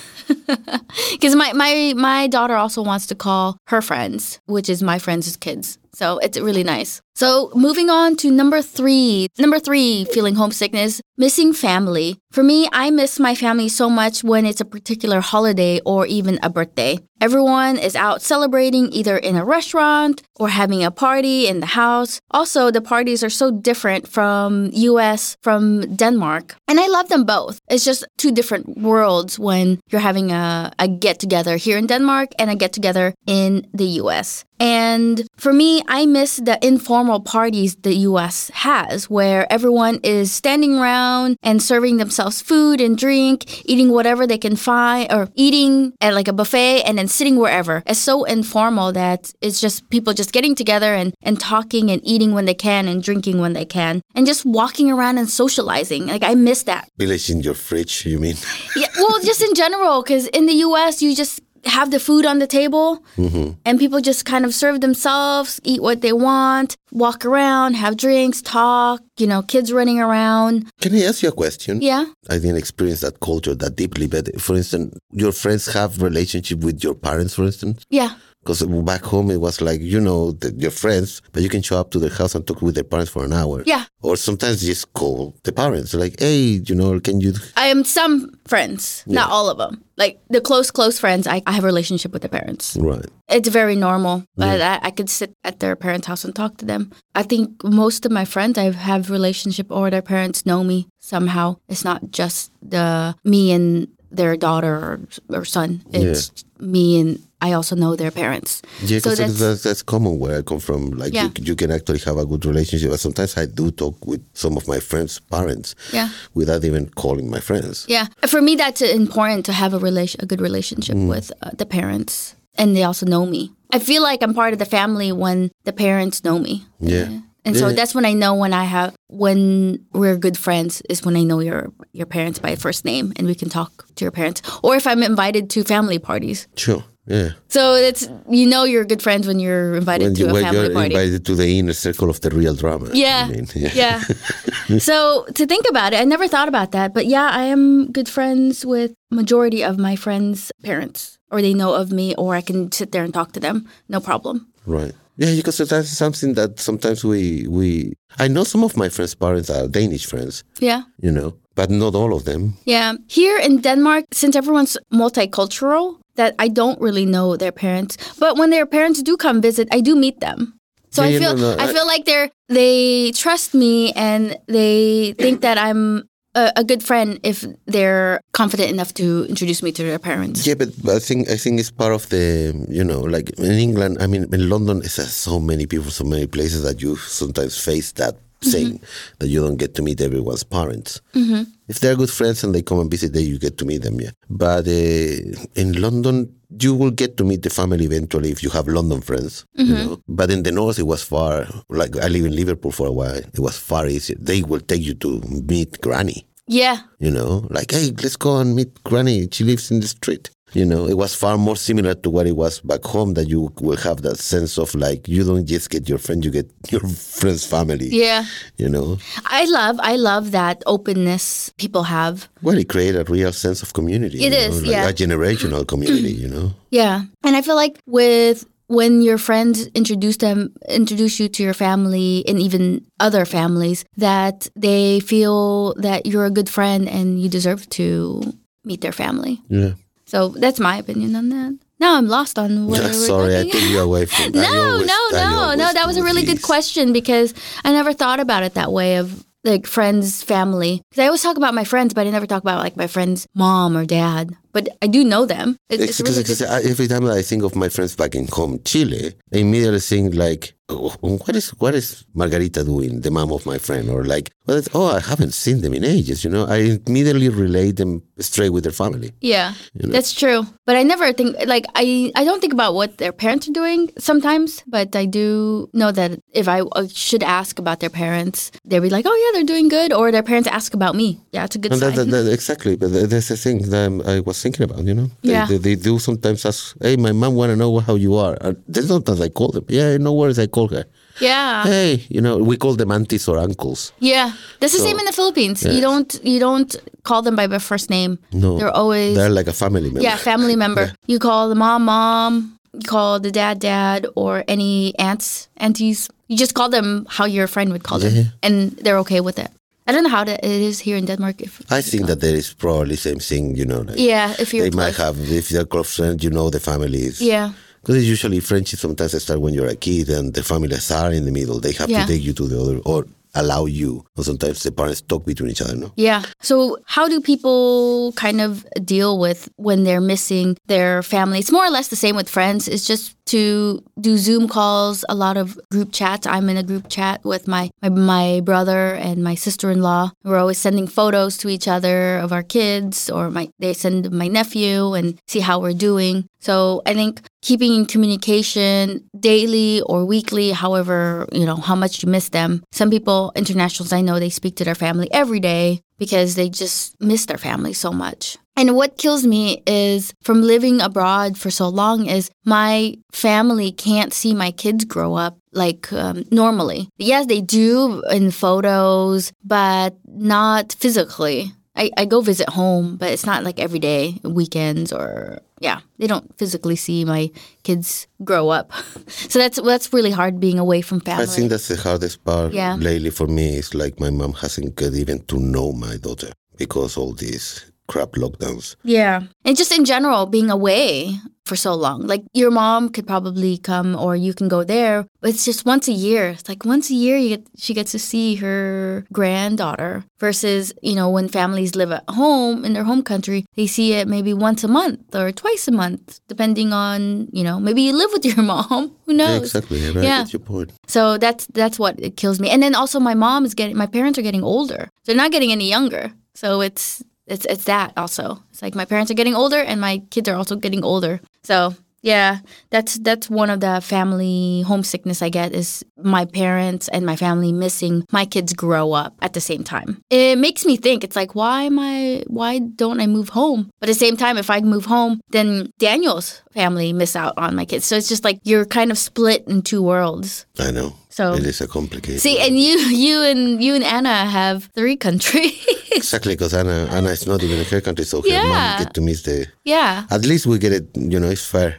[1.13, 5.37] Because my, my my daughter also wants to call her friends, which is my friends'
[5.37, 5.79] kids.
[5.93, 7.03] So it's really nice.
[7.17, 9.29] So moving on to number three.
[9.39, 12.19] Number three, feeling homesickness, missing family.
[12.33, 16.41] For me, I miss my family so much when it's a particular holiday or even
[16.43, 16.99] a birthday.
[17.21, 22.21] Everyone is out celebrating either in a restaurant or having a party in the house.
[22.33, 26.57] Also, the parties are so different from US, from Denmark.
[26.67, 27.61] And I love them both.
[27.71, 32.33] It's just two different worlds when you're having a, a get together here in Denmark
[32.41, 34.45] and a get together in the US.
[34.59, 40.79] And for me, I miss the informal parties the US has, where everyone is standing
[40.79, 46.15] around and serving themselves food and drink, eating whatever they can find, or eating at
[46.15, 47.83] like a buffet and then sitting wherever.
[47.87, 52.33] It's so informal that it's just people just getting together and, and talking and eating
[52.35, 56.07] when they can and drinking when they can and just walking around and socializing.
[56.07, 56.89] Like, I miss that.
[56.99, 58.37] Village in your fridge, you mean?
[58.77, 62.39] yeah, well, just in general, because in the US, you just have the food on
[62.39, 63.53] the table mm-hmm.
[63.65, 68.43] and people just kind of serve themselves, eat what they want, walk around, have drinks,
[68.43, 70.71] talk, you know, kids running around.
[70.81, 71.81] Can I ask you a question?
[71.81, 72.07] Yeah.
[72.29, 76.83] I didn't experience that culture that deeply, but for instance, your friends have relationship with
[76.83, 77.85] your parents, for instance?
[77.91, 78.15] Yeah.
[78.45, 81.79] Because back home it was like, you know, the, your friends, but you can show
[81.79, 83.63] up to their house and talk with their parents for an hour.
[83.65, 83.85] Yeah.
[84.03, 87.33] Or sometimes just call the parents, like, hey, you know, can you?
[87.57, 89.21] I am some friends, yeah.
[89.21, 89.83] not all of them.
[89.97, 92.77] Like the close, close friends, I, I have a relationship with the parents.
[92.79, 93.07] Right.
[93.29, 94.27] It's very normal.
[94.37, 94.79] Yeah.
[94.83, 96.93] I, I could sit at their parents' house and talk to them.
[97.15, 101.57] I think most of my friends I have relationship or their parents know me somehow.
[101.69, 105.83] It's not just the me and their daughter or, or son.
[105.91, 106.67] It's yeah.
[106.67, 108.63] me and I also know their parents.
[108.83, 110.93] Yeah, so that's, that's, that's, common where I come from.
[110.93, 111.25] Like yeah.
[111.25, 112.89] you, you, can actually have a good relationship.
[112.89, 115.75] But sometimes I do talk with some of my friends' parents.
[115.93, 116.09] Yeah.
[116.33, 117.85] Without even calling my friends.
[117.87, 118.07] Yeah.
[118.27, 121.07] For me, that's important to have a relation, a good relationship mm.
[121.07, 123.53] with uh, the parents, and they also know me.
[123.71, 126.65] I feel like I'm part of the family when the parents know me.
[126.81, 127.11] Yeah.
[127.11, 127.21] yeah.
[127.45, 127.61] And yeah.
[127.61, 131.25] so that's when I know when I have when we're good friends is when I
[131.25, 134.41] know your your parents by first name and we can talk to your parents.
[134.63, 136.49] Or if I'm invited to family parties.
[136.57, 136.83] Sure.
[137.07, 137.31] Yeah.
[137.49, 140.61] So it's you know you're good friends when you're invited when you, to a family
[140.61, 140.95] you're party.
[140.95, 142.91] Invited to the inner circle of the real drama.
[142.93, 143.29] Yeah.
[143.29, 143.71] I mean, yeah.
[144.69, 144.79] yeah.
[144.79, 148.09] so to think about it, I never thought about that, but yeah, I am good
[148.09, 152.73] friends with majority of my friends' parents, or they know of me, or I can
[152.73, 154.49] sit there and talk to them, no problem.
[154.67, 154.93] Right.
[155.17, 157.93] Yeah, because that's something that sometimes we we.
[158.19, 160.43] I know some of my friends' parents are Danish friends.
[160.59, 160.83] Yeah.
[161.01, 162.55] You know, but not all of them.
[162.65, 162.95] Yeah.
[163.09, 167.97] Here in Denmark, since everyone's multicultural, that I don't really know their parents.
[168.19, 170.59] But when their parents do come visit, I do meet them.
[170.91, 174.39] So yeah, I feel no, no, I, I feel like they're they trust me and
[174.47, 179.73] they think that I'm a, a, good friend if they're confident enough to introduce me
[179.73, 180.47] to their parents.
[180.47, 183.59] Yeah, but, but I think I think it's part of the you know like in
[183.59, 183.99] England.
[184.01, 187.59] I mean, in London, it's uh, so many people, so many places that you sometimes
[187.59, 189.15] face that saying mm-hmm.
[189.19, 191.01] that you don't get to meet everyone's parents.
[191.15, 191.51] Mm-hmm.
[191.69, 194.01] If they're good friends and they come and visit, then you get to meet them.
[194.01, 195.21] Yeah, but uh,
[195.55, 199.45] in London, you will get to meet the family eventually if you have London friends.
[199.59, 199.73] Mm-hmm.
[199.73, 200.01] You know?
[200.09, 201.47] But in the north, it was far.
[201.69, 204.17] Like I live in Liverpool for a while, it was far easier.
[204.21, 206.27] They will take you to meet Granny.
[206.47, 206.81] Yeah.
[206.99, 209.29] You know, like, hey, let's go and meet Granny.
[209.33, 210.31] She lives in the street.
[210.55, 213.53] You know, it was far more similar to what it was back home that you
[213.61, 216.81] will have that sense of like you don't just get your friend, you get your
[216.81, 217.89] friend's family.
[217.89, 218.25] Yeah.
[218.57, 218.99] You know?
[219.27, 222.29] I love I love that openness people have.
[222.41, 224.25] Well, it creates a real sense of community.
[224.25, 224.89] It is, like yeah.
[224.89, 226.55] A generational community, you know?
[226.71, 227.03] Yeah.
[227.25, 232.25] And I feel like with when your friends introduce them introduce you to your family
[232.27, 237.69] and even other families that they feel that you're a good friend and you deserve
[237.71, 238.23] to
[238.65, 239.43] meet their family.
[239.49, 239.73] Yeah.
[240.07, 241.59] So that's my opinion on that.
[241.81, 242.81] Now I'm lost on what.
[242.83, 244.25] Yeah, sorry, I took you away from.
[244.33, 244.53] That.
[244.53, 245.73] No, always, no, no, no.
[245.73, 249.25] That was a really good question because I never thought about it that way of
[249.43, 250.83] like friends, family.
[250.91, 253.27] Because I always talk about my friends, but I never talk about like my friend's
[253.35, 254.37] mom or dad.
[254.55, 255.59] But I do know them.
[255.69, 259.39] It's, it's really every time I think of my friends back in home, Chile, I
[259.39, 263.91] immediately think like, oh, what is what is Margarita doing, the mom of my friend,
[263.91, 266.25] or like, well, oh, I haven't seen them in ages.
[266.25, 269.13] You know, I immediately relate them straight with their family.
[269.21, 269.93] Yeah, you know?
[269.93, 270.47] that's true.
[270.67, 273.91] But I never think like I I don't think about what their parents are doing
[273.99, 278.91] sometimes, but I do know that if I should ask about their parents, they'll be
[278.91, 281.21] like, oh yeah, they're doing good, or their parents ask about me.
[281.33, 281.73] Yeah, it's a good.
[281.73, 284.95] That, that, that, exactly, but that's the thing that um, I was thinking about, you
[284.99, 285.09] know?
[285.23, 285.47] They, yeah.
[285.51, 288.35] They, they, do sometimes ask, hey, my mom want to know how you are.
[288.41, 289.65] Uh, there's sometimes I call them.
[289.69, 290.85] Yeah, no worries, I call her.
[291.21, 291.65] Yeah.
[291.65, 293.93] Hey, you know, we call them aunties or uncles.
[294.01, 294.33] Yeah.
[294.61, 295.63] That's the same in the Philippines.
[295.63, 295.75] Yes.
[295.75, 296.71] You don't you don't
[297.09, 298.19] call them by their first name.
[298.33, 298.59] No.
[298.59, 300.03] They're always They're like a family member.
[300.03, 300.87] Yeah, family member.
[300.87, 300.93] yeah.
[301.07, 306.37] You call the mom mom, you call the dad dad or any aunts, aunties, You
[306.37, 309.51] just call them how your friend would call them, and they're okay with it.
[309.87, 311.41] I don't know how that it is here in Denmark.
[311.43, 313.81] If I think that there is probably the same thing, you know.
[313.83, 317.21] Like yeah, if you're they might have, if they're close friends, you know, the families.
[317.21, 321.25] yeah, Because usually friendships sometimes start when you're a kid and the families are in
[321.27, 321.61] the middle.
[321.61, 322.07] They have Yeah.
[322.07, 324.05] to take you to the other or allow you.
[324.17, 325.91] Or sometimes the parents talk between each other, no?
[325.97, 326.23] yeah.
[326.41, 331.39] So how do people kind of deal with when they're missing their family?
[331.41, 332.69] It's more or less the same with friends.
[332.69, 336.27] It's just to do Zoom calls, a lot of group chats.
[336.27, 340.13] I'm in a group chat with my my, my brother and my sister-in-law.
[340.25, 344.29] We're always sending photos to each other of our kids, or my they send my
[344.29, 346.27] nephew and see how we're doing.
[346.41, 352.11] So I think keeping in communication daily or weekly, however you know how much you
[352.11, 352.63] miss them.
[352.73, 357.01] Some people, internationals I know, they speak to their family every day because they just
[357.01, 358.37] miss their family so much.
[358.57, 364.13] And what kills me is from living abroad for so long is my family can't
[364.13, 366.89] see my kids grow up like um, normally.
[366.99, 371.53] Yes, they do in photos, but not physically.
[371.77, 376.07] I, I go visit home, but it's not like every day, weekends or yeah, they
[376.07, 377.31] don't physically see my
[377.65, 378.71] kids grow up.
[379.09, 381.25] so that's that's really hard being away from family.
[381.25, 382.77] I think that's the hardest part Yeah.
[382.79, 383.57] lately for me.
[383.57, 388.13] It's like my mom hasn't got even to know my daughter because all these crap
[388.13, 388.77] lockdowns.
[388.83, 389.23] Yeah.
[389.45, 392.01] And just in general, being away for so long.
[392.07, 395.93] Like your mom could probably come or you can go there, it's just once a
[395.93, 396.31] year.
[396.31, 400.95] It's like once a year you get she gets to see her granddaughter versus, you
[400.95, 404.65] know, when families live at home in their home country, they see it maybe once
[404.65, 408.43] a month or twice a month, depending on, you know, maybe you live with your
[408.43, 408.97] mom.
[409.05, 409.43] Who Yeah, knows?
[409.55, 409.85] exactly.
[409.85, 410.03] Right.
[410.05, 410.19] Yeah.
[410.21, 410.73] That's your point.
[410.87, 412.49] So that's that's what it kills me.
[412.49, 414.89] And then also my mom is getting my parents are getting older.
[415.05, 416.11] They're not getting any younger.
[416.35, 418.43] So it's it's it's that also.
[418.51, 421.21] It's like my parents are getting older and my kids are also getting older.
[421.43, 427.07] So yeah, that's that's one of the family homesickness I get is my parents and
[427.07, 430.03] my family missing my kids grow up at the same time.
[430.11, 433.71] It makes me think it's like why am I why don't I move home?
[433.81, 437.57] But at the same time if I move home, then Daniel's family miss out on
[437.57, 437.87] my kids.
[437.87, 440.45] So it's just like you're kind of split in two worlds.
[440.59, 440.93] I know.
[441.15, 442.21] So It is a complicated.
[442.21, 442.75] See, and you,
[443.07, 445.55] you and you and Anna have three countries.
[445.95, 448.49] Exactly, because Anna, Anna is not even in her country, so her Yeah.
[448.51, 449.47] mom get to miss the.
[449.63, 450.89] yeah, At least we get it.
[450.97, 451.79] You know, it's fair.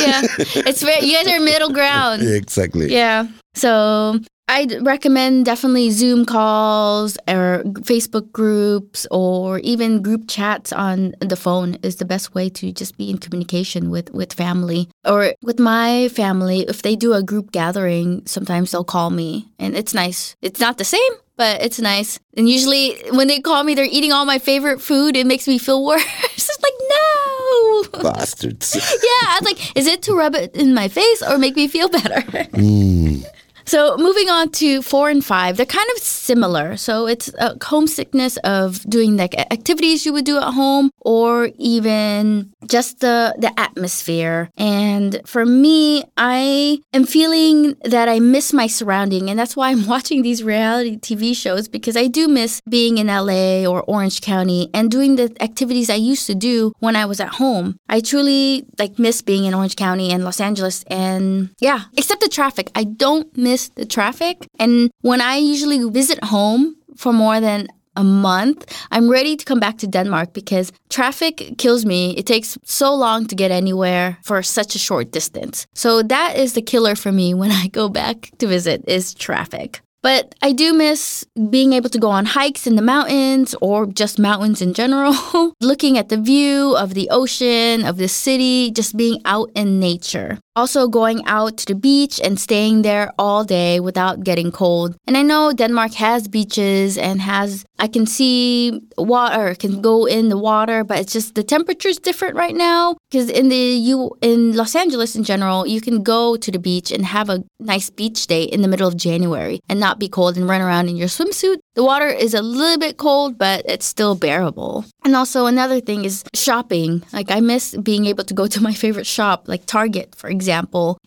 [0.00, 0.22] yeah.
[0.64, 1.04] It's fair.
[1.04, 2.22] You guys are middle ground.
[2.22, 2.88] exactly.
[2.90, 3.26] Yeah.
[3.54, 4.16] So
[4.48, 11.76] I'd recommend definitely Zoom calls or Facebook groups or even group chats on the phone
[11.82, 14.88] is the best way to just be in communication with, with family.
[15.04, 19.76] Or with my family, if they do a group gathering, sometimes they'll call me and
[19.76, 20.36] it's nice.
[20.42, 22.18] It's not the same, but it's nice.
[22.36, 25.16] And usually when they call me, they're eating all my favorite food.
[25.16, 26.04] It makes me feel worse.
[26.34, 28.12] it's like, no.
[28.12, 28.74] Bastards.
[29.02, 31.68] Yeah, I was like, is it to rub it in my face or make me
[31.68, 32.20] feel better?
[32.52, 33.24] Mm.
[33.64, 36.76] So moving on to four and five, they're kind of similar.
[36.76, 42.52] So it's a homesickness of doing like activities you would do at home, or even
[42.66, 44.50] just the the atmosphere.
[44.56, 49.86] And for me, I am feeling that I miss my surrounding, and that's why I'm
[49.94, 54.70] watching these reality TV shows because I do miss being in LA or Orange County
[54.74, 57.76] and doing the activities I used to do when I was at home.
[57.88, 62.28] I truly like miss being in Orange County and Los Angeles, and yeah, except the
[62.28, 62.70] traffic.
[62.74, 64.46] I don't miss the traffic.
[64.58, 69.60] And when I usually visit home for more than a month, I'm ready to come
[69.60, 72.16] back to Denmark because traffic kills me.
[72.16, 75.66] It takes so long to get anywhere for such a short distance.
[75.74, 79.80] So that is the killer for me when I go back to visit is traffic.
[80.02, 84.18] But I do miss being able to go on hikes in the mountains or just
[84.18, 85.14] mountains in general,
[85.60, 90.40] looking at the view of the ocean, of the city, just being out in nature.
[90.54, 94.94] Also, going out to the beach and staying there all day without getting cold.
[95.06, 100.28] And I know Denmark has beaches and has, I can see water, can go in
[100.28, 102.96] the water, but it's just the temperature is different right now.
[103.10, 106.92] Because in the you in Los Angeles in general, you can go to the beach
[106.92, 110.36] and have a nice beach day in the middle of January and not be cold
[110.36, 111.60] and run around in your swimsuit.
[111.74, 114.84] The water is a little bit cold, but it's still bearable.
[115.02, 117.02] And also another thing is shopping.
[117.10, 120.41] Like I miss being able to go to my favorite shop, like Target, for example,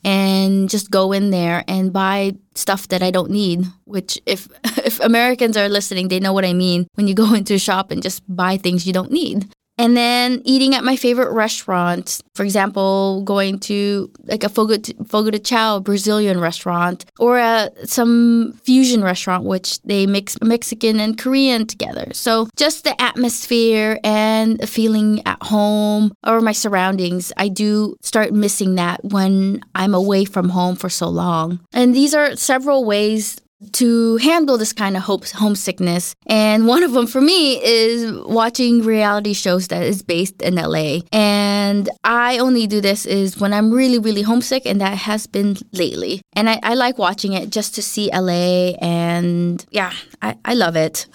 [0.04, 3.66] and just go in there and buy stuff that I don't need.
[3.86, 7.56] Which, if if Americans are listening, they know what I mean when you go into
[7.56, 9.48] a shop and just buy things you don't need.
[9.78, 12.22] And then eating at my favorite restaurant.
[12.34, 18.54] For example, going to like a Fogo Fogo de Chao Brazilian restaurant or a, some
[18.64, 22.08] fusion restaurant, which they mix Mexican and Korean together.
[22.14, 28.34] So just the atmosphere and the feeling at home or my surroundings, I do start
[28.34, 31.60] missing that when I'm away from home for so long.
[31.74, 33.38] And these are several ways
[33.74, 36.16] to handle this kind of homesickness.
[36.28, 41.00] And one of them for me is watching reality shows that is based in LA.
[41.12, 45.58] And I only do this is when I'm really, really homesick, and that has been
[45.72, 46.22] lately.
[46.34, 48.74] And I, I like watching it just to see LA.
[48.82, 51.08] And yeah, I, I love it.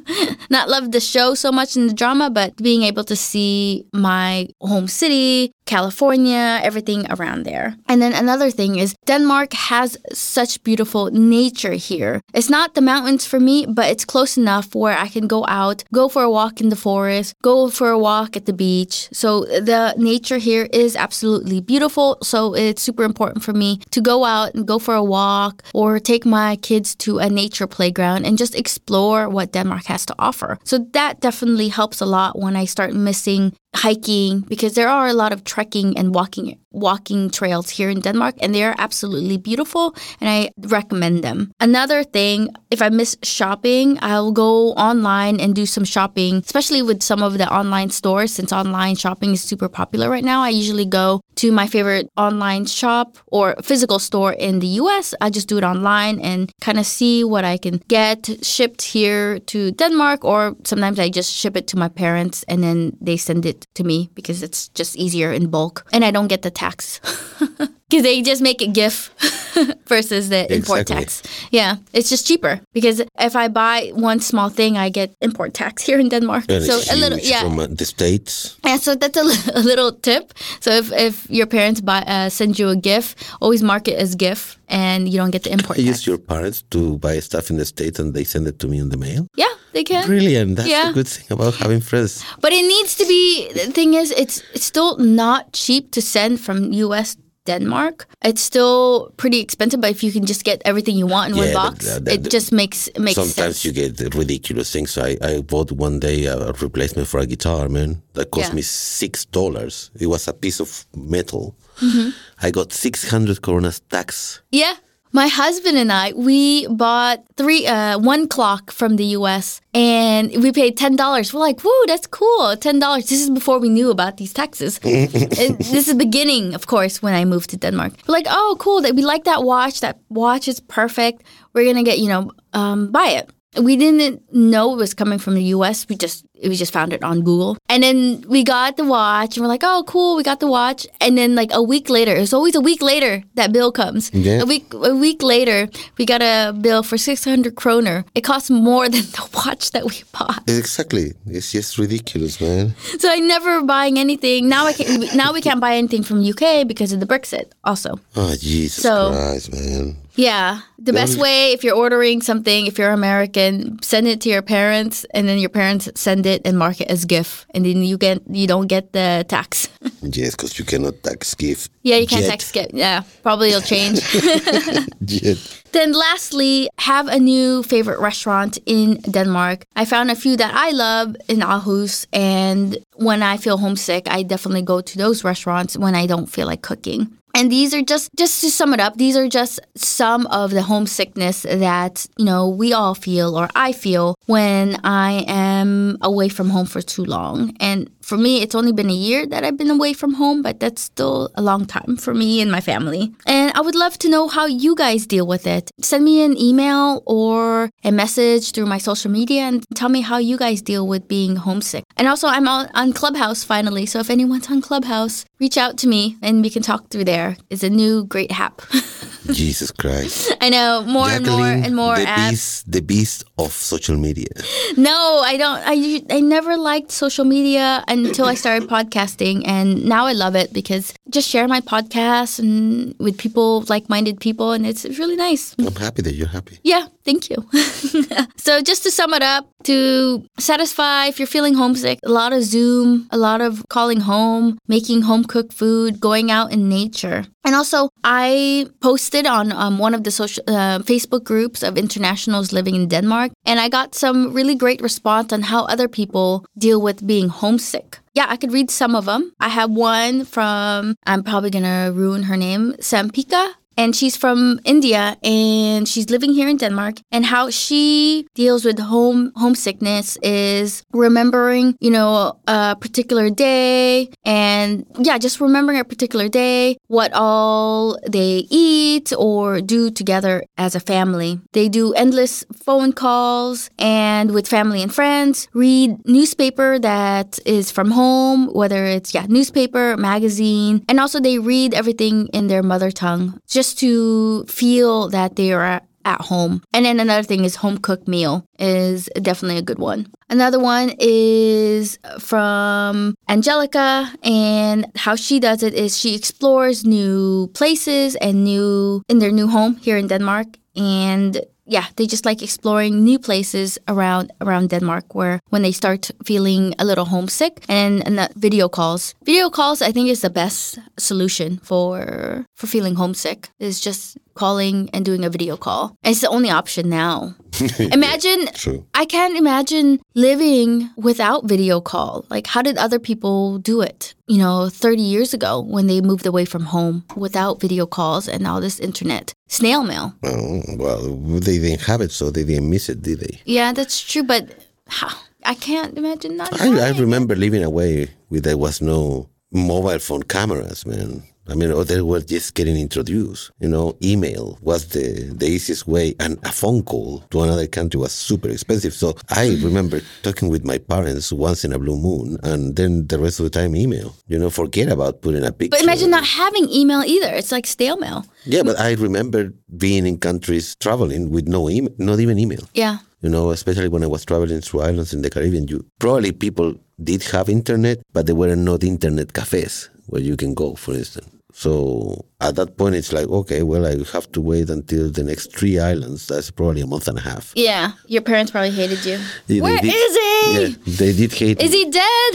[0.50, 4.48] Not love the show so much in the drama, but being able to see my
[4.60, 7.76] home city, California, everything around there.
[7.86, 12.20] And then another thing is Denmark has such beautiful nature here.
[12.32, 15.84] It's not the mountains for me, but it's close enough where I can go out,
[15.92, 19.08] go for a walk in the forest, go for a walk at the beach.
[19.12, 22.16] So the nature here is absolutely beautiful.
[22.22, 26.00] So it's super important for me to go out and go for a walk or
[26.00, 30.58] take my kids to a nature playground and just explore what Denmark has to offer.
[30.64, 35.12] So that definitely helps a lot when I start missing hiking because there are a
[35.12, 39.94] lot of trekking and walking walking trails here in Denmark and they are absolutely beautiful
[40.20, 41.52] and I recommend them.
[41.60, 47.02] Another thing, if I miss shopping, I'll go online and do some shopping, especially with
[47.02, 50.42] some of the online stores since online shopping is super popular right now.
[50.42, 55.14] I usually go to my favorite online shop or physical store in the US.
[55.20, 59.38] I just do it online and kind of see what I can get shipped here
[59.38, 63.46] to Denmark or sometimes I just ship it to my parents and then they send
[63.46, 67.00] it to me because it's just easier in bulk and I don't get the tax.
[67.88, 69.10] Because they just make a GIF
[69.86, 70.96] versus the import exactly.
[70.96, 71.22] tax.
[71.50, 75.82] Yeah, it's just cheaper because if I buy one small thing, I get import tax
[75.86, 76.44] here in Denmark.
[76.50, 78.56] And so a little, yeah, from uh, the states.
[78.64, 80.34] Yeah, so that's a, a, little tip.
[80.60, 84.14] So if, if your parents buy uh, send you a GIF, always mark it as
[84.14, 85.78] GIF, and you don't get the import.
[85.78, 85.86] I tax.
[85.86, 88.78] use your parents to buy stuff in the states, and they send it to me
[88.78, 89.26] in the mail.
[89.34, 90.06] Yeah, they can.
[90.06, 90.56] Brilliant.
[90.56, 90.90] That's yeah.
[90.90, 92.24] a good thing about having friends.
[92.40, 93.50] But it needs to be.
[93.52, 97.16] The thing is, it's it's still not cheap to send from U.S.
[97.48, 98.06] Denmark.
[98.22, 101.44] It's still pretty expensive, but if you can just get everything you want in yeah,
[101.44, 103.64] one box, that, that, it just makes makes sometimes sense.
[103.64, 104.98] you get ridiculous things.
[104.98, 108.56] I, I bought one day a replacement for a guitar, man, that cost yeah.
[108.56, 109.90] me six dollars.
[110.00, 111.54] It was a piece of metal.
[111.80, 112.10] Mm-hmm.
[112.46, 114.42] I got six hundred coronas tax.
[114.50, 114.74] Yeah,
[115.12, 119.60] my husband and I, we bought three, uh, one clock from the U.S.
[119.74, 121.32] and we paid ten dollars.
[121.32, 122.56] We're like, "Whoa, that's cool!
[122.56, 124.78] Ten dollars." This is before we knew about these taxes.
[124.82, 127.92] this is beginning, of course, when I moved to Denmark.
[128.06, 128.82] We're like, "Oh, cool!
[128.82, 129.80] We like that watch.
[129.80, 131.22] That watch is perfect.
[131.54, 133.30] We're gonna get, you know, um, buy it."
[133.60, 135.88] We didn't know it was coming from the US.
[135.88, 137.56] We just we just found it on Google.
[137.68, 140.86] And then we got the watch and we're like, oh cool, we got the watch.
[141.00, 144.12] And then like a week later, it's always a week later that bill comes.
[144.12, 144.42] Yeah.
[144.42, 148.04] A week a week later, we got a bill for six hundred kroner.
[148.14, 150.42] It costs more than the watch that we bought.
[150.48, 151.12] Exactly.
[151.26, 152.74] It's just ridiculous, man.
[152.98, 154.48] So I never buying anything.
[154.48, 155.14] Now I can't.
[155.14, 158.00] now we can't buy anything from UK because of the Brexit also.
[158.16, 159.96] Oh Jesus so, Christ, man.
[160.18, 160.62] Yeah.
[160.80, 165.06] The best way if you're ordering something, if you're American, send it to your parents
[165.14, 168.22] and then your parents send it and mark it as GIF and then you get
[168.30, 169.68] you don't get the tax.
[170.02, 171.68] yes, because you cannot tax GIF.
[171.82, 172.30] Yeah, you can't Jet.
[172.30, 172.70] tax GIF.
[172.72, 174.00] Yeah, probably it'll change.
[175.72, 179.66] Then lastly, have a new favorite restaurant in Denmark.
[179.76, 184.22] I found a few that I love in Aarhus and when I feel homesick, I
[184.22, 187.18] definitely go to those restaurants when I don't feel like cooking.
[187.34, 190.62] And these are just just to sum it up, these are just some of the
[190.62, 196.50] homesickness that, you know, we all feel or I feel when I am away from
[196.50, 197.56] home for too long.
[197.60, 200.60] And for me, it's only been a year that I've been away from home, but
[200.60, 203.14] that's still a long time for me and my family.
[203.26, 205.70] And I would love to know how you guys deal with it.
[205.80, 210.18] Send me an email or a message through my social media and tell me how
[210.18, 211.84] you guys deal with being homesick.
[211.96, 213.86] And also, I'm on Clubhouse finally.
[213.86, 217.38] So if anyone's on Clubhouse, reach out to me and we can talk through there.
[217.48, 218.60] It's a new great app.
[219.32, 220.34] Jesus Christ.
[220.40, 222.30] I know more Jacqueline, and more and more the apps.
[222.30, 224.28] Beast, the beast of social media.
[224.76, 225.60] No, I don't.
[225.64, 229.42] I, I never liked social media until I started podcasting.
[229.46, 233.88] And now I love it because I just share my podcast and with people, like
[233.88, 234.52] minded people.
[234.52, 235.54] And it's really nice.
[235.58, 236.58] I'm happy that you're happy.
[236.62, 237.48] Yeah, thank you.
[238.36, 242.42] so just to sum it up, to satisfy if you're feeling homesick, a lot of
[242.42, 247.24] Zoom, a lot of calling home, making home cooked food, going out in nature.
[247.44, 252.52] And also, I posted on um, one of the social uh, Facebook groups of internationals
[252.52, 256.80] living in Denmark, and I got some really great response on how other people deal
[256.82, 257.98] with being homesick.
[258.18, 259.32] yeah, I could read some of them.
[259.38, 265.16] I have one from, I'm probably to ruin her name, Sampika and she's from India
[265.22, 271.76] and she's living here in Denmark and how she deals with home homesickness is remembering,
[271.80, 278.44] you know, a particular day and yeah, just remembering a particular day, what all they
[278.50, 281.40] eat or do together as a family.
[281.52, 287.92] They do endless phone calls and with family and friends, read newspaper that is from
[287.92, 293.40] home, whether it's yeah, newspaper, magazine, and also they read everything in their mother tongue.
[293.46, 296.62] Just just to feel that they are at home.
[296.72, 300.06] And then another thing is home cooked meal is definitely a good one.
[300.30, 308.16] Another one is from Angelica and how she does it is she explores new places
[308.16, 310.46] and new in their new home here in Denmark
[310.76, 316.10] and yeah, they just like exploring new places around around Denmark where when they start
[316.24, 319.14] feeling a little homesick and, and that video calls.
[319.24, 324.88] Video calls I think is the best solution for for feeling homesick is just calling
[324.92, 325.96] and doing a video call.
[326.02, 327.34] And it's the only option now.
[327.92, 328.86] imagine True.
[328.94, 332.24] I can't imagine living without video call.
[332.30, 334.14] Like how did other people do it?
[334.26, 338.46] You know, 30 years ago when they moved away from home without video calls and
[338.46, 339.32] all this internet.
[339.48, 340.14] Snail mail.
[340.24, 343.40] Oh, well, they didn't have it, so they didn't miss it, did they?
[343.46, 344.50] Yeah, that's true, but
[344.88, 345.16] how?
[345.44, 346.60] I can't imagine not.
[346.60, 351.22] I, I remember living away with there was no mobile phone cameras, man.
[351.48, 353.50] I mean, or they were just getting introduced.
[353.58, 357.98] You know, email was the, the easiest way, and a phone call to another country
[357.98, 358.92] was super expensive.
[358.92, 363.18] So I remember talking with my parents once in a blue moon, and then the
[363.18, 364.14] rest of the time email.
[364.28, 365.70] You know, forget about putting a picture.
[365.70, 367.34] But imagine not having email either.
[367.34, 368.26] It's like stale mail.
[368.44, 372.68] Yeah, but I remember being in countries traveling with no email, not even email.
[372.74, 372.98] Yeah.
[373.22, 376.74] You know, especially when I was traveling through islands in the Caribbean, you probably people
[377.02, 381.28] did have internet, but they were not internet cafes where you can go, for instance.
[381.58, 385.56] So at that point, it's like, okay, well, I have to wait until the next
[385.56, 386.28] three islands.
[386.28, 387.52] That's probably a month and a half.
[387.56, 389.18] Yeah, your parents probably hated you.
[389.48, 390.52] Yeah, Where did, is he?
[390.52, 391.60] Yeah, they did hate.
[391.60, 392.34] Is he dead?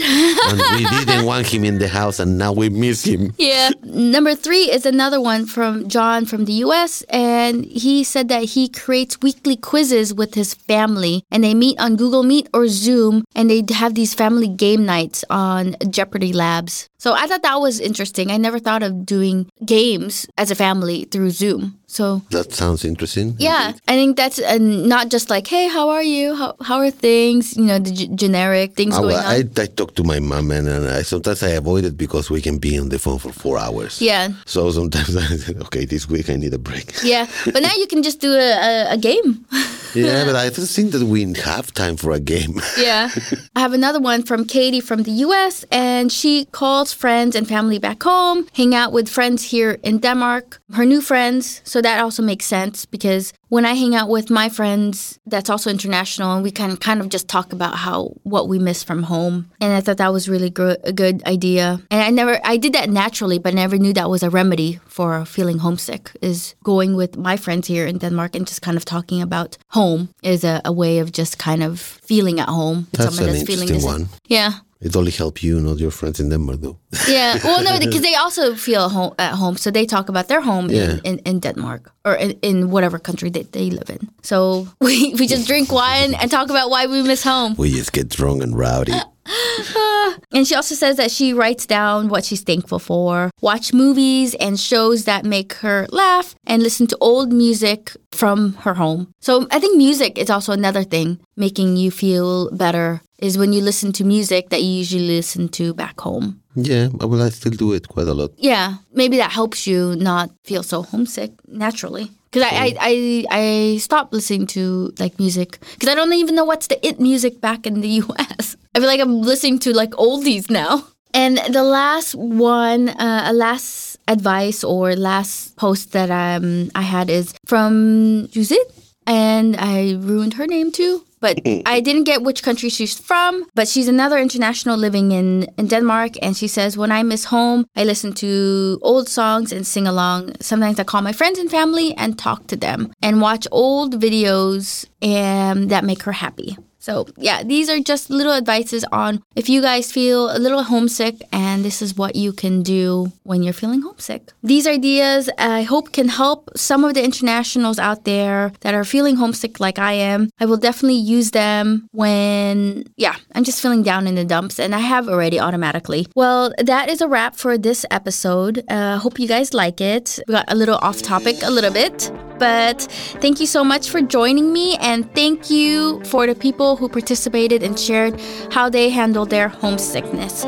[0.50, 3.32] and we didn't want him in the house, and now we miss him.
[3.38, 3.70] Yeah.
[3.82, 8.68] Number three is another one from John from the U.S., and he said that he
[8.68, 13.48] creates weekly quizzes with his family, and they meet on Google Meet or Zoom, and
[13.48, 16.90] they have these family game nights on Jeopardy Labs.
[16.98, 18.30] So I thought that was interesting.
[18.30, 19.93] I never thought of doing games
[20.36, 21.78] as a family through Zoom.
[21.86, 23.36] So that sounds interesting.
[23.38, 23.80] Yeah, indeed.
[23.88, 26.34] I think that's uh, not just like, hey, how are you?
[26.34, 27.56] How, how are things?
[27.56, 29.32] You know, the g- generic things uh, going well, on.
[29.32, 32.40] I, I talk to my mom and, and I, sometimes I avoid it because we
[32.40, 34.00] can be on the phone for four hours.
[34.00, 34.28] Yeah.
[34.46, 36.92] So sometimes I say, okay, this week I need a break.
[37.02, 39.44] Yeah, but now you can just do a, a, a game.
[39.94, 42.60] yeah, but I don't think that we have time for a game.
[42.78, 43.10] yeah.
[43.54, 47.78] I have another one from Katie from the US, and she calls friends and family
[47.78, 51.60] back home, hang out with friends here in Denmark, her new friends.
[51.64, 55.70] So that also makes sense because when I hang out with my friends that's also
[55.70, 59.50] international and we can kind of just talk about how what we miss from home.
[59.60, 61.80] And I thought that was really good, a good idea.
[61.90, 64.80] And I never I did that naturally, but I never knew that was a remedy
[64.86, 68.84] for feeling homesick is going with my friends here in Denmark and just kind of
[68.84, 72.86] talking about home is a, a way of just kind of feeling at home.
[72.92, 74.08] That's an that's interesting one.
[74.26, 74.52] Yeah.
[74.84, 76.78] It only help you, not your friends in Denmark, though.
[77.08, 80.42] Yeah, well, no, because they also feel home, at home, so they talk about their
[80.42, 80.82] home yeah.
[80.82, 84.10] in, in, in, Denmark or in, in whatever country that they live in.
[84.22, 87.54] So we, we just drink wine and talk about why we miss home.
[87.56, 88.92] We just get drunk and rowdy.
[90.32, 94.60] and she also says that she writes down what she's thankful for, watch movies and
[94.60, 99.08] shows that make her laugh, and listen to old music from her home.
[99.22, 103.62] So I think music is also another thing making you feel better is when you
[103.62, 106.40] listen to music that you usually listen to back home.
[106.54, 108.32] Yeah, well, I still do it quite a lot.
[108.36, 112.10] Yeah, maybe that helps you not feel so homesick naturally.
[112.30, 116.44] Because I, I, I, I stopped listening to like music because I don't even know
[116.44, 118.56] what's the it music back in the U.S.
[118.74, 120.84] I feel like I'm listening to like oldies now.
[121.14, 127.08] And the last one, uh, a last advice or last post that um, I had
[127.08, 132.68] is from Judith, and I ruined her name too but I didn't get which country
[132.68, 133.46] she's from.
[133.54, 136.12] But she's another international living in, in Denmark.
[136.20, 140.34] And she says, When I miss home, I listen to old songs and sing along.
[140.40, 144.84] Sometimes I call my friends and family and talk to them and watch old videos
[145.00, 146.58] and that make her happy.
[146.84, 151.16] So, yeah, these are just little advices on if you guys feel a little homesick
[151.32, 154.32] and this is what you can do when you're feeling homesick.
[154.42, 159.16] These ideas I hope can help some of the internationals out there that are feeling
[159.16, 160.28] homesick like I am.
[160.38, 164.74] I will definitely use them when, yeah, I'm just feeling down in the dumps and
[164.74, 166.06] I have already automatically.
[166.14, 168.62] Well, that is a wrap for this episode.
[168.68, 170.20] Uh, hope you guys like it.
[170.28, 172.82] We got a little off topic a little bit, but
[173.20, 177.62] thank you so much for joining me and thank you for the people who participated
[177.62, 178.20] and shared
[178.50, 180.44] how they handled their homesickness.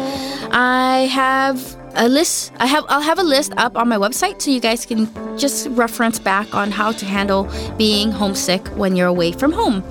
[0.51, 4.51] I have a list I have I'll have a list up on my website so
[4.51, 5.09] you guys can
[5.39, 9.83] just reference back on how to handle being homesick when you're away from home.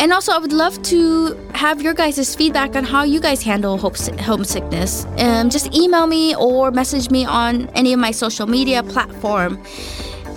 [0.00, 3.76] And also, I would love to have your guys' feedback on how you guys handle
[3.76, 5.04] homesickness.
[5.18, 9.62] Um, just email me or message me on any of my social media platform.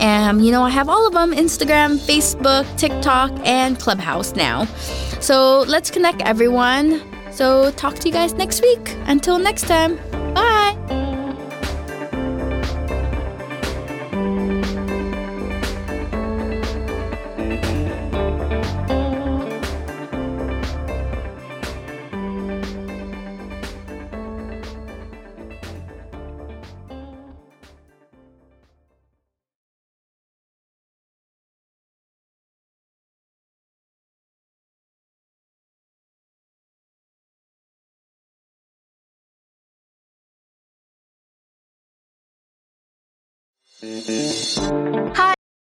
[0.04, 4.66] And you know, I have all of them Instagram, Facebook, TikTok, and Clubhouse now.
[5.22, 7.02] So let's connect, everyone.
[7.32, 8.96] So, talk to you guys next week.
[9.08, 9.96] Until next time,
[10.36, 10.93] bye.
[43.84, 45.34] Hi.